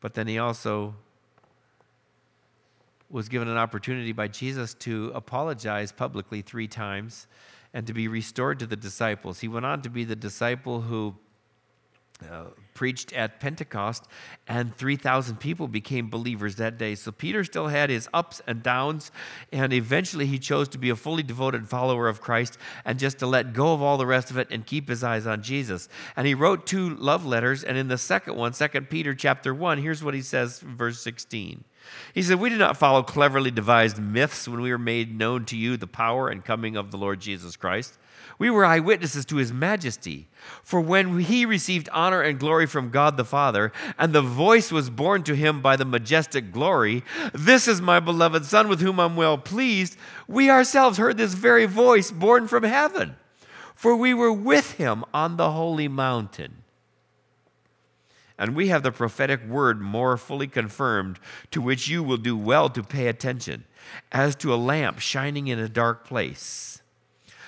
But 0.00 0.14
then 0.14 0.26
he 0.26 0.38
also 0.38 0.94
was 3.08 3.28
given 3.28 3.46
an 3.46 3.56
opportunity 3.56 4.12
by 4.12 4.26
Jesus 4.28 4.74
to 4.74 5.12
apologize 5.14 5.92
publicly 5.92 6.42
three 6.42 6.66
times 6.66 7.28
and 7.76 7.86
to 7.86 7.92
be 7.92 8.08
restored 8.08 8.58
to 8.58 8.66
the 8.66 8.74
disciples. 8.74 9.40
He 9.40 9.48
went 9.48 9.66
on 9.66 9.82
to 9.82 9.90
be 9.90 10.04
the 10.04 10.16
disciple 10.16 10.80
who 10.80 11.14
uh, 12.30 12.46
preached 12.72 13.12
at 13.12 13.40
Pentecost, 13.40 14.04
and 14.48 14.74
3,000 14.74 15.36
people 15.36 15.68
became 15.68 16.08
believers 16.08 16.56
that 16.56 16.78
day. 16.78 16.94
So 16.94 17.12
Peter 17.12 17.44
still 17.44 17.68
had 17.68 17.90
his 17.90 18.08
ups 18.12 18.40
and 18.46 18.62
downs, 18.62 19.10
and 19.52 19.72
eventually 19.72 20.26
he 20.26 20.38
chose 20.38 20.68
to 20.68 20.78
be 20.78 20.90
a 20.90 20.96
fully 20.96 21.22
devoted 21.22 21.68
follower 21.68 22.08
of 22.08 22.20
Christ 22.20 22.58
and 22.84 22.98
just 22.98 23.18
to 23.18 23.26
let 23.26 23.52
go 23.52 23.72
of 23.72 23.82
all 23.82 23.98
the 23.98 24.06
rest 24.06 24.30
of 24.30 24.38
it 24.38 24.48
and 24.50 24.64
keep 24.64 24.88
his 24.88 25.04
eyes 25.04 25.26
on 25.26 25.42
Jesus. 25.42 25.88
And 26.16 26.26
he 26.26 26.34
wrote 26.34 26.66
two 26.66 26.94
love 26.96 27.26
letters, 27.26 27.64
and 27.64 27.76
in 27.76 27.88
the 27.88 27.98
second 27.98 28.36
one, 28.36 28.52
2 28.52 28.68
Peter 28.82 29.14
chapter 29.14 29.54
1, 29.54 29.78
here's 29.78 30.02
what 30.02 30.14
he 30.14 30.22
says, 30.22 30.60
verse 30.60 31.00
16. 31.00 31.64
He 32.14 32.22
said, 32.22 32.40
We 32.40 32.48
did 32.48 32.58
not 32.58 32.76
follow 32.76 33.02
cleverly 33.02 33.50
devised 33.50 33.98
myths 33.98 34.48
when 34.48 34.60
we 34.60 34.70
were 34.70 34.78
made 34.78 35.16
known 35.16 35.44
to 35.46 35.56
you 35.56 35.76
the 35.76 35.86
power 35.86 36.28
and 36.28 36.44
coming 36.44 36.76
of 36.76 36.90
the 36.90 36.96
Lord 36.96 37.20
Jesus 37.20 37.56
Christ. 37.56 37.98
We 38.38 38.50
were 38.50 38.64
eyewitnesses 38.64 39.24
to 39.26 39.36
his 39.36 39.52
majesty. 39.52 40.28
For 40.62 40.80
when 40.80 41.20
he 41.20 41.46
received 41.46 41.88
honor 41.90 42.20
and 42.20 42.38
glory 42.38 42.66
from 42.66 42.90
God 42.90 43.16
the 43.16 43.24
Father, 43.24 43.72
and 43.98 44.12
the 44.12 44.22
voice 44.22 44.70
was 44.70 44.90
borne 44.90 45.22
to 45.24 45.34
him 45.34 45.62
by 45.62 45.76
the 45.76 45.84
majestic 45.84 46.52
glory, 46.52 47.02
This 47.32 47.66
is 47.66 47.80
my 47.80 47.98
beloved 47.98 48.44
Son 48.44 48.68
with 48.68 48.80
whom 48.80 49.00
I'm 49.00 49.16
well 49.16 49.38
pleased, 49.38 49.96
we 50.28 50.50
ourselves 50.50 50.98
heard 50.98 51.16
this 51.16 51.34
very 51.34 51.66
voice 51.66 52.10
borne 52.10 52.46
from 52.46 52.64
heaven. 52.64 53.16
For 53.74 53.96
we 53.96 54.12
were 54.12 54.32
with 54.32 54.72
him 54.72 55.04
on 55.12 55.36
the 55.36 55.52
holy 55.52 55.88
mountain. 55.88 56.62
And 58.38 58.54
we 58.54 58.68
have 58.68 58.82
the 58.82 58.92
prophetic 58.92 59.46
word 59.46 59.80
more 59.80 60.18
fully 60.18 60.46
confirmed, 60.46 61.18
to 61.50 61.62
which 61.62 61.88
you 61.88 62.02
will 62.02 62.18
do 62.18 62.36
well 62.36 62.68
to 62.68 62.82
pay 62.82 63.08
attention, 63.08 63.64
as 64.12 64.36
to 64.36 64.52
a 64.52 64.56
lamp 64.56 64.98
shining 64.98 65.46
in 65.46 65.58
a 65.58 65.70
dark 65.70 66.06
place 66.06 66.75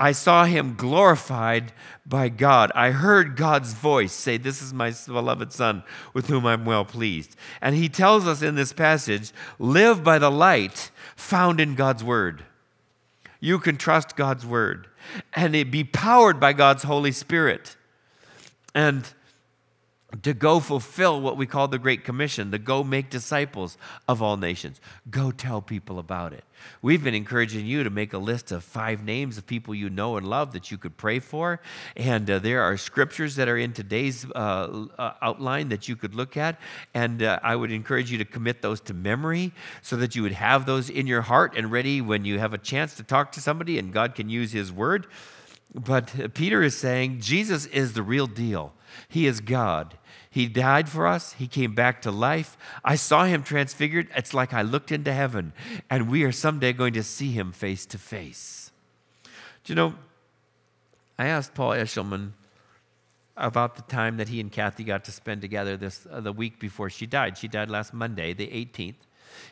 I 0.00 0.12
saw 0.12 0.44
him 0.44 0.74
glorified 0.76 1.72
by 2.06 2.28
God. 2.28 2.70
I 2.74 2.92
heard 2.92 3.36
God's 3.36 3.72
voice 3.72 4.12
say, 4.12 4.36
This 4.36 4.62
is 4.62 4.72
my 4.72 4.92
beloved 5.06 5.52
Son 5.52 5.82
with 6.14 6.28
whom 6.28 6.46
I'm 6.46 6.64
well 6.64 6.84
pleased. 6.84 7.34
And 7.60 7.74
he 7.74 7.88
tells 7.88 8.26
us 8.26 8.40
in 8.40 8.54
this 8.54 8.72
passage 8.72 9.32
live 9.58 10.04
by 10.04 10.18
the 10.18 10.30
light 10.30 10.92
found 11.16 11.60
in 11.60 11.74
God's 11.74 12.04
Word. 12.04 12.44
You 13.40 13.58
can 13.58 13.76
trust 13.76 14.16
God's 14.16 14.46
Word 14.46 14.86
and 15.34 15.56
it 15.56 15.70
be 15.70 15.84
powered 15.84 16.38
by 16.38 16.52
God's 16.52 16.84
Holy 16.84 17.12
Spirit. 17.12 17.76
And 18.74 19.12
to 20.22 20.32
go 20.32 20.58
fulfill 20.58 21.20
what 21.20 21.36
we 21.36 21.44
call 21.44 21.68
the 21.68 21.78
Great 21.78 22.02
Commission, 22.02 22.50
to 22.50 22.58
go 22.58 22.82
make 22.82 23.10
disciples 23.10 23.76
of 24.08 24.22
all 24.22 24.38
nations. 24.38 24.80
Go 25.10 25.30
tell 25.30 25.60
people 25.60 25.98
about 25.98 26.32
it. 26.32 26.44
We've 26.80 27.04
been 27.04 27.14
encouraging 27.14 27.66
you 27.66 27.84
to 27.84 27.90
make 27.90 28.14
a 28.14 28.18
list 28.18 28.50
of 28.50 28.64
five 28.64 29.04
names 29.04 29.36
of 29.36 29.46
people 29.46 29.74
you 29.74 29.90
know 29.90 30.16
and 30.16 30.26
love 30.26 30.52
that 30.52 30.70
you 30.70 30.78
could 30.78 30.96
pray 30.96 31.18
for. 31.18 31.60
And 31.94 32.28
uh, 32.28 32.38
there 32.38 32.62
are 32.62 32.78
scriptures 32.78 33.36
that 33.36 33.48
are 33.48 33.58
in 33.58 33.74
today's 33.74 34.24
uh, 34.34 34.86
uh, 34.98 35.12
outline 35.20 35.68
that 35.68 35.88
you 35.88 35.94
could 35.94 36.14
look 36.14 36.38
at. 36.38 36.58
And 36.94 37.22
uh, 37.22 37.38
I 37.42 37.54
would 37.54 37.70
encourage 37.70 38.10
you 38.10 38.16
to 38.18 38.24
commit 38.24 38.62
those 38.62 38.80
to 38.82 38.94
memory 38.94 39.52
so 39.82 39.96
that 39.96 40.16
you 40.16 40.22
would 40.22 40.32
have 40.32 40.64
those 40.64 40.88
in 40.88 41.06
your 41.06 41.22
heart 41.22 41.54
and 41.54 41.70
ready 41.70 42.00
when 42.00 42.24
you 42.24 42.38
have 42.38 42.54
a 42.54 42.58
chance 42.58 42.94
to 42.94 43.02
talk 43.02 43.32
to 43.32 43.42
somebody 43.42 43.78
and 43.78 43.92
God 43.92 44.14
can 44.14 44.30
use 44.30 44.52
His 44.52 44.72
word. 44.72 45.06
But 45.74 46.34
Peter 46.34 46.62
is 46.62 46.76
saying 46.76 47.20
Jesus 47.20 47.66
is 47.66 47.92
the 47.92 48.02
real 48.02 48.26
deal. 48.26 48.72
He 49.08 49.26
is 49.26 49.40
God. 49.40 49.98
He 50.30 50.46
died 50.46 50.88
for 50.88 51.06
us. 51.06 51.32
He 51.34 51.46
came 51.46 51.74
back 51.74 52.02
to 52.02 52.10
life. 52.10 52.56
I 52.84 52.96
saw 52.96 53.24
him 53.24 53.42
transfigured. 53.42 54.08
It's 54.14 54.34
like 54.34 54.52
I 54.52 54.62
looked 54.62 54.92
into 54.92 55.12
heaven, 55.12 55.52
and 55.90 56.10
we 56.10 56.22
are 56.22 56.32
someday 56.32 56.72
going 56.72 56.94
to 56.94 57.02
see 57.02 57.32
him 57.32 57.52
face 57.52 57.86
to 57.86 57.98
face. 57.98 58.70
Do 59.64 59.72
you 59.72 59.74
know, 59.74 59.94
I 61.18 61.26
asked 61.26 61.54
Paul 61.54 61.72
Eshelman 61.72 62.32
about 63.36 63.76
the 63.76 63.82
time 63.82 64.16
that 64.16 64.28
he 64.28 64.40
and 64.40 64.50
Kathy 64.50 64.84
got 64.84 65.04
to 65.04 65.12
spend 65.12 65.40
together 65.40 65.76
this 65.76 66.06
uh, 66.10 66.20
the 66.20 66.32
week 66.32 66.58
before 66.58 66.90
she 66.90 67.06
died. 67.06 67.38
She 67.38 67.48
died 67.48 67.70
last 67.70 67.94
Monday, 67.94 68.32
the 68.32 68.48
18th. 68.48 68.96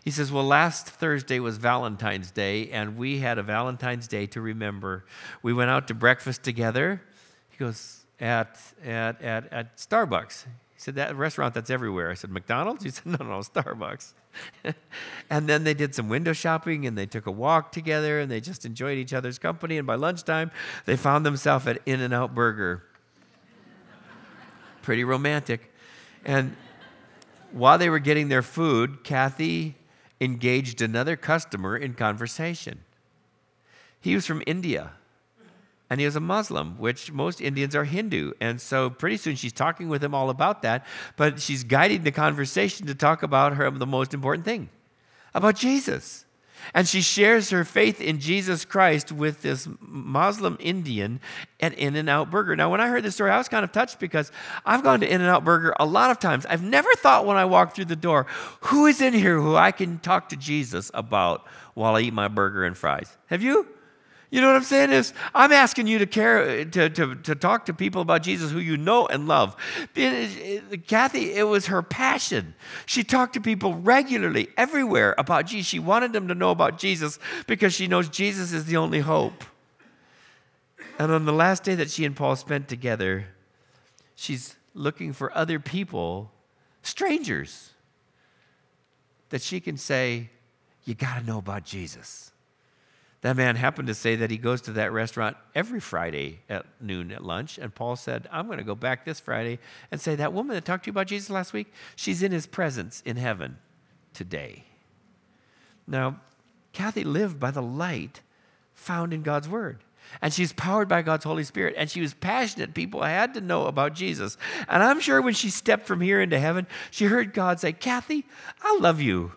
He 0.04 0.10
says, 0.10 0.30
Well, 0.30 0.44
last 0.44 0.86
Thursday 0.86 1.40
was 1.40 1.58
Valentine's 1.58 2.30
Day, 2.30 2.70
and 2.70 2.96
we 2.96 3.18
had 3.18 3.38
a 3.38 3.42
Valentine's 3.42 4.06
Day 4.08 4.26
to 4.26 4.40
remember. 4.40 5.04
We 5.42 5.52
went 5.52 5.70
out 5.70 5.88
to 5.88 5.94
breakfast 5.94 6.42
together. 6.42 7.02
He 7.50 7.56
goes, 7.58 8.06
at, 8.20 8.58
at, 8.84 9.20
at, 9.22 9.52
at 9.52 9.76
Starbucks. 9.76 10.44
He 10.44 10.80
said, 10.80 10.94
That 10.96 11.16
restaurant 11.16 11.54
that's 11.54 11.70
everywhere. 11.70 12.10
I 12.10 12.14
said, 12.14 12.30
McDonald's? 12.30 12.84
He 12.84 12.90
said, 12.90 13.06
No, 13.06 13.18
no, 13.18 13.38
Starbucks. 13.40 14.12
and 15.30 15.48
then 15.48 15.64
they 15.64 15.74
did 15.74 15.94
some 15.94 16.08
window 16.08 16.32
shopping 16.32 16.86
and 16.86 16.96
they 16.96 17.06
took 17.06 17.26
a 17.26 17.30
walk 17.30 17.72
together 17.72 18.20
and 18.20 18.30
they 18.30 18.40
just 18.40 18.66
enjoyed 18.66 18.98
each 18.98 19.14
other's 19.14 19.38
company. 19.38 19.78
And 19.78 19.86
by 19.86 19.94
lunchtime, 19.94 20.50
they 20.84 20.96
found 20.96 21.24
themselves 21.24 21.66
at 21.66 21.80
In 21.86 22.00
N 22.00 22.12
Out 22.12 22.34
Burger. 22.34 22.82
Pretty 24.82 25.04
romantic. 25.04 25.72
And 26.24 26.56
while 27.52 27.78
they 27.78 27.88
were 27.88 27.98
getting 27.98 28.28
their 28.28 28.42
food, 28.42 29.04
Kathy 29.04 29.76
engaged 30.20 30.80
another 30.82 31.16
customer 31.16 31.76
in 31.76 31.94
conversation. 31.94 32.80
He 34.00 34.14
was 34.14 34.26
from 34.26 34.42
India 34.46 34.92
and 35.88 36.00
he 36.00 36.06
was 36.06 36.16
a 36.16 36.20
Muslim, 36.20 36.78
which 36.78 37.12
most 37.12 37.40
Indians 37.40 37.74
are 37.74 37.84
Hindu. 37.84 38.32
And 38.40 38.60
so 38.60 38.90
pretty 38.90 39.16
soon 39.16 39.36
she's 39.36 39.52
talking 39.52 39.88
with 39.88 40.02
him 40.02 40.14
all 40.14 40.30
about 40.30 40.62
that, 40.62 40.84
but 41.16 41.40
she's 41.40 41.64
guiding 41.64 42.02
the 42.02 42.12
conversation 42.12 42.86
to 42.88 42.94
talk 42.94 43.22
about 43.22 43.54
her 43.54 43.70
the 43.70 43.86
most 43.86 44.12
important 44.12 44.44
thing, 44.44 44.68
about 45.34 45.56
Jesus. 45.56 46.25
And 46.74 46.86
she 46.86 47.00
shares 47.00 47.50
her 47.50 47.64
faith 47.64 48.00
in 48.00 48.20
Jesus 48.20 48.64
Christ 48.64 49.12
with 49.12 49.42
this 49.42 49.68
Muslim 49.80 50.56
Indian 50.60 51.20
at 51.60 51.74
In 51.74 51.96
N 51.96 52.08
Out 52.08 52.30
Burger. 52.30 52.56
Now, 52.56 52.70
when 52.70 52.80
I 52.80 52.88
heard 52.88 53.02
this 53.02 53.14
story, 53.14 53.30
I 53.30 53.38
was 53.38 53.48
kind 53.48 53.64
of 53.64 53.72
touched 53.72 53.98
because 53.98 54.30
I've 54.64 54.82
gone 54.82 55.00
to 55.00 55.10
In 55.10 55.20
N 55.20 55.28
Out 55.28 55.44
Burger 55.44 55.74
a 55.78 55.86
lot 55.86 56.10
of 56.10 56.18
times. 56.18 56.46
I've 56.46 56.62
never 56.62 56.92
thought 56.94 57.26
when 57.26 57.36
I 57.36 57.44
walked 57.44 57.76
through 57.76 57.86
the 57.86 57.96
door, 57.96 58.26
who 58.60 58.86
is 58.86 59.00
in 59.00 59.12
here 59.12 59.40
who 59.40 59.56
I 59.56 59.72
can 59.72 59.98
talk 59.98 60.28
to 60.30 60.36
Jesus 60.36 60.90
about 60.94 61.46
while 61.74 61.96
I 61.96 62.00
eat 62.00 62.14
my 62.14 62.28
burger 62.28 62.64
and 62.64 62.76
fries? 62.76 63.16
Have 63.26 63.42
you? 63.42 63.66
You 64.30 64.40
know 64.40 64.48
what 64.48 64.56
I'm 64.56 64.64
saying? 64.64 64.90
Is 64.90 65.12
I'm 65.34 65.52
asking 65.52 65.86
you 65.86 65.98
to 65.98 66.06
care 66.06 66.64
to, 66.64 66.90
to, 66.90 67.14
to 67.14 67.34
talk 67.34 67.66
to 67.66 67.74
people 67.74 68.02
about 68.02 68.22
Jesus 68.22 68.50
who 68.50 68.58
you 68.58 68.76
know 68.76 69.06
and 69.06 69.28
love. 69.28 69.56
Kathy, 70.86 71.32
it 71.32 71.46
was 71.46 71.66
her 71.66 71.82
passion. 71.82 72.54
She 72.86 73.04
talked 73.04 73.34
to 73.34 73.40
people 73.40 73.74
regularly, 73.74 74.48
everywhere 74.56 75.14
about 75.16 75.46
Jesus. 75.46 75.68
She 75.68 75.78
wanted 75.78 76.12
them 76.12 76.26
to 76.28 76.34
know 76.34 76.50
about 76.50 76.78
Jesus 76.78 77.18
because 77.46 77.72
she 77.72 77.86
knows 77.86 78.08
Jesus 78.08 78.52
is 78.52 78.64
the 78.64 78.76
only 78.76 79.00
hope. 79.00 79.44
And 80.98 81.12
on 81.12 81.24
the 81.24 81.32
last 81.32 81.62
day 81.62 81.74
that 81.76 81.90
she 81.90 82.04
and 82.04 82.16
Paul 82.16 82.36
spent 82.36 82.68
together, 82.68 83.26
she's 84.14 84.56
looking 84.74 85.12
for 85.12 85.36
other 85.36 85.60
people, 85.60 86.32
strangers, 86.82 87.70
that 89.28 89.42
she 89.42 89.60
can 89.60 89.76
say, 89.76 90.30
You 90.84 90.94
got 90.94 91.20
to 91.20 91.26
know 91.26 91.38
about 91.38 91.64
Jesus. 91.64 92.32
That 93.22 93.36
man 93.36 93.56
happened 93.56 93.88
to 93.88 93.94
say 93.94 94.14
that 94.16 94.30
he 94.30 94.36
goes 94.36 94.60
to 94.62 94.72
that 94.72 94.92
restaurant 94.92 95.36
every 95.54 95.80
Friday 95.80 96.40
at 96.48 96.66
noon 96.80 97.10
at 97.10 97.24
lunch. 97.24 97.58
And 97.58 97.74
Paul 97.74 97.96
said, 97.96 98.28
I'm 98.30 98.46
going 98.46 98.58
to 98.58 98.64
go 98.64 98.74
back 98.74 99.04
this 99.04 99.20
Friday 99.20 99.58
and 99.90 100.00
say, 100.00 100.14
That 100.14 100.32
woman 100.32 100.54
that 100.54 100.64
talked 100.64 100.84
to 100.84 100.88
you 100.88 100.92
about 100.92 101.06
Jesus 101.06 101.30
last 101.30 101.52
week, 101.52 101.72
she's 101.96 102.22
in 102.22 102.32
his 102.32 102.46
presence 102.46 103.02
in 103.04 103.16
heaven 103.16 103.56
today. 104.12 104.64
Now, 105.86 106.20
Kathy 106.72 107.04
lived 107.04 107.40
by 107.40 107.50
the 107.50 107.62
light 107.62 108.20
found 108.74 109.14
in 109.14 109.22
God's 109.22 109.48
Word. 109.48 109.78
And 110.22 110.32
she's 110.32 110.52
powered 110.52 110.88
by 110.88 111.02
God's 111.02 111.24
Holy 111.24 111.42
Spirit. 111.42 111.74
And 111.76 111.90
she 111.90 112.00
was 112.00 112.14
passionate. 112.14 112.74
People 112.74 113.02
had 113.02 113.34
to 113.34 113.40
know 113.40 113.66
about 113.66 113.94
Jesus. 113.94 114.36
And 114.68 114.82
I'm 114.82 115.00
sure 115.00 115.20
when 115.20 115.34
she 115.34 115.50
stepped 115.50 115.86
from 115.86 116.00
here 116.00 116.20
into 116.20 116.38
heaven, 116.38 116.66
she 116.90 117.06
heard 117.06 117.34
God 117.34 117.58
say, 117.58 117.72
Kathy, 117.72 118.24
I 118.62 118.78
love 118.80 119.00
you 119.00 119.32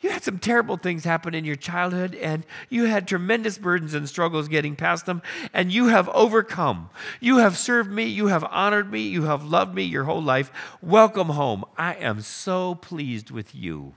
you 0.00 0.10
had 0.10 0.22
some 0.22 0.38
terrible 0.38 0.76
things 0.76 1.02
happen 1.02 1.34
in 1.34 1.44
your 1.44 1.56
childhood 1.56 2.14
and 2.14 2.46
you 2.68 2.84
had 2.84 3.08
tremendous 3.08 3.58
burdens 3.58 3.94
and 3.94 4.08
struggles 4.08 4.46
getting 4.46 4.76
past 4.76 5.06
them, 5.06 5.22
and 5.52 5.72
you 5.72 5.88
have 5.88 6.08
overcome. 6.10 6.90
You 7.20 7.38
have 7.38 7.58
served 7.58 7.90
me, 7.90 8.04
you 8.04 8.28
have 8.28 8.44
honored 8.44 8.92
me, 8.92 9.00
you 9.00 9.24
have 9.24 9.44
loved 9.44 9.74
me 9.74 9.82
your 9.82 10.04
whole 10.04 10.22
life. 10.22 10.52
Welcome 10.80 11.30
home. 11.30 11.64
I 11.76 11.94
am 11.94 12.20
so 12.20 12.76
pleased 12.76 13.30
with 13.32 13.54
you. 13.54 13.94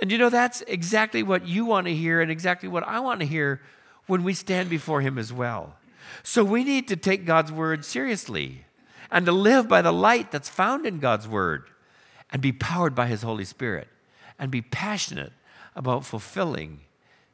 And 0.00 0.10
you 0.10 0.18
know, 0.18 0.30
that's 0.30 0.62
exactly 0.62 1.22
what 1.22 1.46
you 1.46 1.66
want 1.66 1.86
to 1.86 1.94
hear 1.94 2.20
and 2.20 2.30
exactly 2.30 2.68
what 2.68 2.82
I 2.82 2.98
want 2.98 3.20
to 3.20 3.26
hear 3.26 3.60
when 4.06 4.24
we 4.24 4.34
stand 4.34 4.68
before 4.68 5.02
Him 5.02 5.18
as 5.18 5.32
well. 5.32 5.76
So 6.24 6.42
we 6.42 6.64
need 6.64 6.88
to 6.88 6.96
take 6.96 7.24
God's 7.26 7.52
word 7.52 7.84
seriously 7.84 8.64
and 9.08 9.24
to 9.26 9.32
live 9.32 9.68
by 9.68 9.82
the 9.82 9.92
light 9.92 10.32
that's 10.32 10.48
found 10.48 10.84
in 10.84 10.98
God's 10.98 11.28
word 11.28 11.70
and 12.32 12.42
be 12.42 12.50
powered 12.50 12.94
by 12.96 13.06
His 13.06 13.22
Holy 13.22 13.44
Spirit 13.44 13.86
and 14.40 14.50
be 14.50 14.62
passionate 14.62 15.34
about 15.76 16.04
fulfilling 16.04 16.80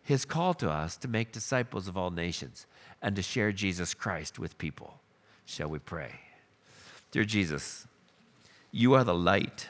his 0.03 0.25
call 0.25 0.53
to 0.55 0.69
us 0.69 0.97
to 0.99 1.09
make 1.09 1.33
disciples 1.33 1.89
of 1.89 1.97
all 1.97 2.11
nations 2.11 2.67
and 3.01 3.15
to 3.17 3.23
share 3.23 3.53
Jesus 3.53 3.95
Christ 3.95 4.39
with 4.39 4.59
people. 4.59 5.01
Shall 5.47 5.69
we 5.69 5.79
pray? 5.79 6.21
Dear 7.13 7.25
Jesus, 7.25 7.87
you 8.73 8.95
are 8.95 9.05
the 9.05 9.15
light. 9.15 9.69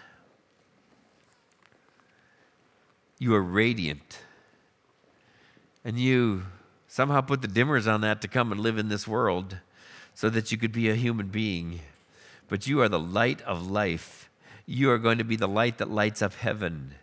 You 3.18 3.34
are 3.34 3.42
radiant. 3.42 4.20
And 5.84 5.98
you 5.98 6.44
somehow 6.88 7.20
put 7.20 7.42
the 7.42 7.48
dimmers 7.48 7.86
on 7.86 8.00
that 8.00 8.22
to 8.22 8.28
come 8.28 8.50
and 8.50 8.60
live 8.60 8.78
in 8.78 8.88
this 8.88 9.06
world 9.06 9.58
so 10.14 10.30
that 10.30 10.50
you 10.50 10.56
could 10.56 10.72
be 10.72 10.88
a 10.88 10.94
human 10.94 11.28
being. 11.28 11.80
But 12.48 12.66
you 12.66 12.80
are 12.80 12.88
the 12.88 12.98
light 12.98 13.42
of 13.42 13.70
life. 13.70 14.30
You 14.64 14.90
are 14.90 14.98
going 14.98 15.18
to 15.18 15.24
be 15.24 15.36
the 15.36 15.46
light 15.46 15.78
that 15.78 15.90
lights 15.90 16.22
up 16.22 16.34
heaven. 16.34 16.94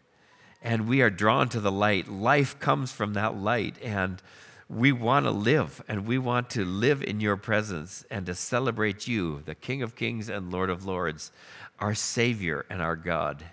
And 0.64 0.88
we 0.88 1.02
are 1.02 1.10
drawn 1.12 1.50
to 1.50 1.60
the 1.60 1.72
light. 1.72 2.08
Life 2.08 2.58
comes 2.60 2.92
from 2.92 3.14
that 3.14 3.36
light. 3.36 3.76
And 3.84 4.22
we 4.70 4.92
want 4.92 5.26
to 5.26 5.32
live, 5.32 5.84
and 5.88 6.08
we 6.08 6.18
want 6.18 6.50
to 6.52 6.66
live 6.66 7.04
in 7.04 7.20
your 7.20 7.38
presence 7.38 8.06
and 8.10 8.26
to 8.26 8.34
celebrate 8.34 9.08
you, 9.08 9.44
the 9.46 9.56
King 9.56 9.84
of 9.84 9.96
Kings 9.96 10.30
and 10.30 10.52
Lord 10.52 10.70
of 10.70 10.86
Lords, 10.86 11.32
our 11.80 11.94
Savior 11.94 12.66
and 12.70 12.82
our 12.82 12.96
God. 12.96 13.44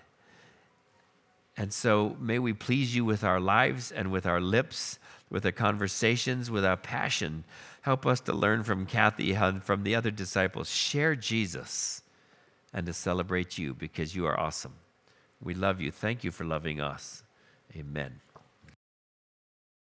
And 1.57 1.73
so 1.73 2.16
may 2.20 2.38
we 2.38 2.53
please 2.53 2.94
you 2.94 3.05
with 3.05 3.23
our 3.23 3.40
lives 3.40 3.92
and 3.92 4.11
with 4.11 4.25
our 4.25 4.40
lips, 4.40 4.99
with 5.29 5.44
our 5.44 5.53
conversations, 5.53 6.51
with 6.51 6.64
our 6.64 6.77
passion. 6.77 7.44
Help 7.83 8.07
us 8.07 8.20
to 8.20 8.33
learn 8.33 8.62
from 8.62 8.87
Kathy 8.87 9.33
and 9.33 9.62
from 9.62 9.83
the 9.83 9.94
other 9.94 10.11
disciples. 10.11 10.70
Share 10.70 11.14
Jesus 11.16 12.03
and 12.73 12.87
to 12.87 12.92
celebrate 12.92 13.59
you 13.59 13.75
because 13.75 14.14
you 14.14 14.27
are 14.27 14.38
awesome. 14.38 14.75
We 15.42 15.55
love 15.55 15.81
you. 15.81 15.90
Thank 15.90 16.24
you 16.24 16.31
for 16.31 16.44
loving 16.44 16.81
us. 16.81 17.22
Amen. 17.74 18.20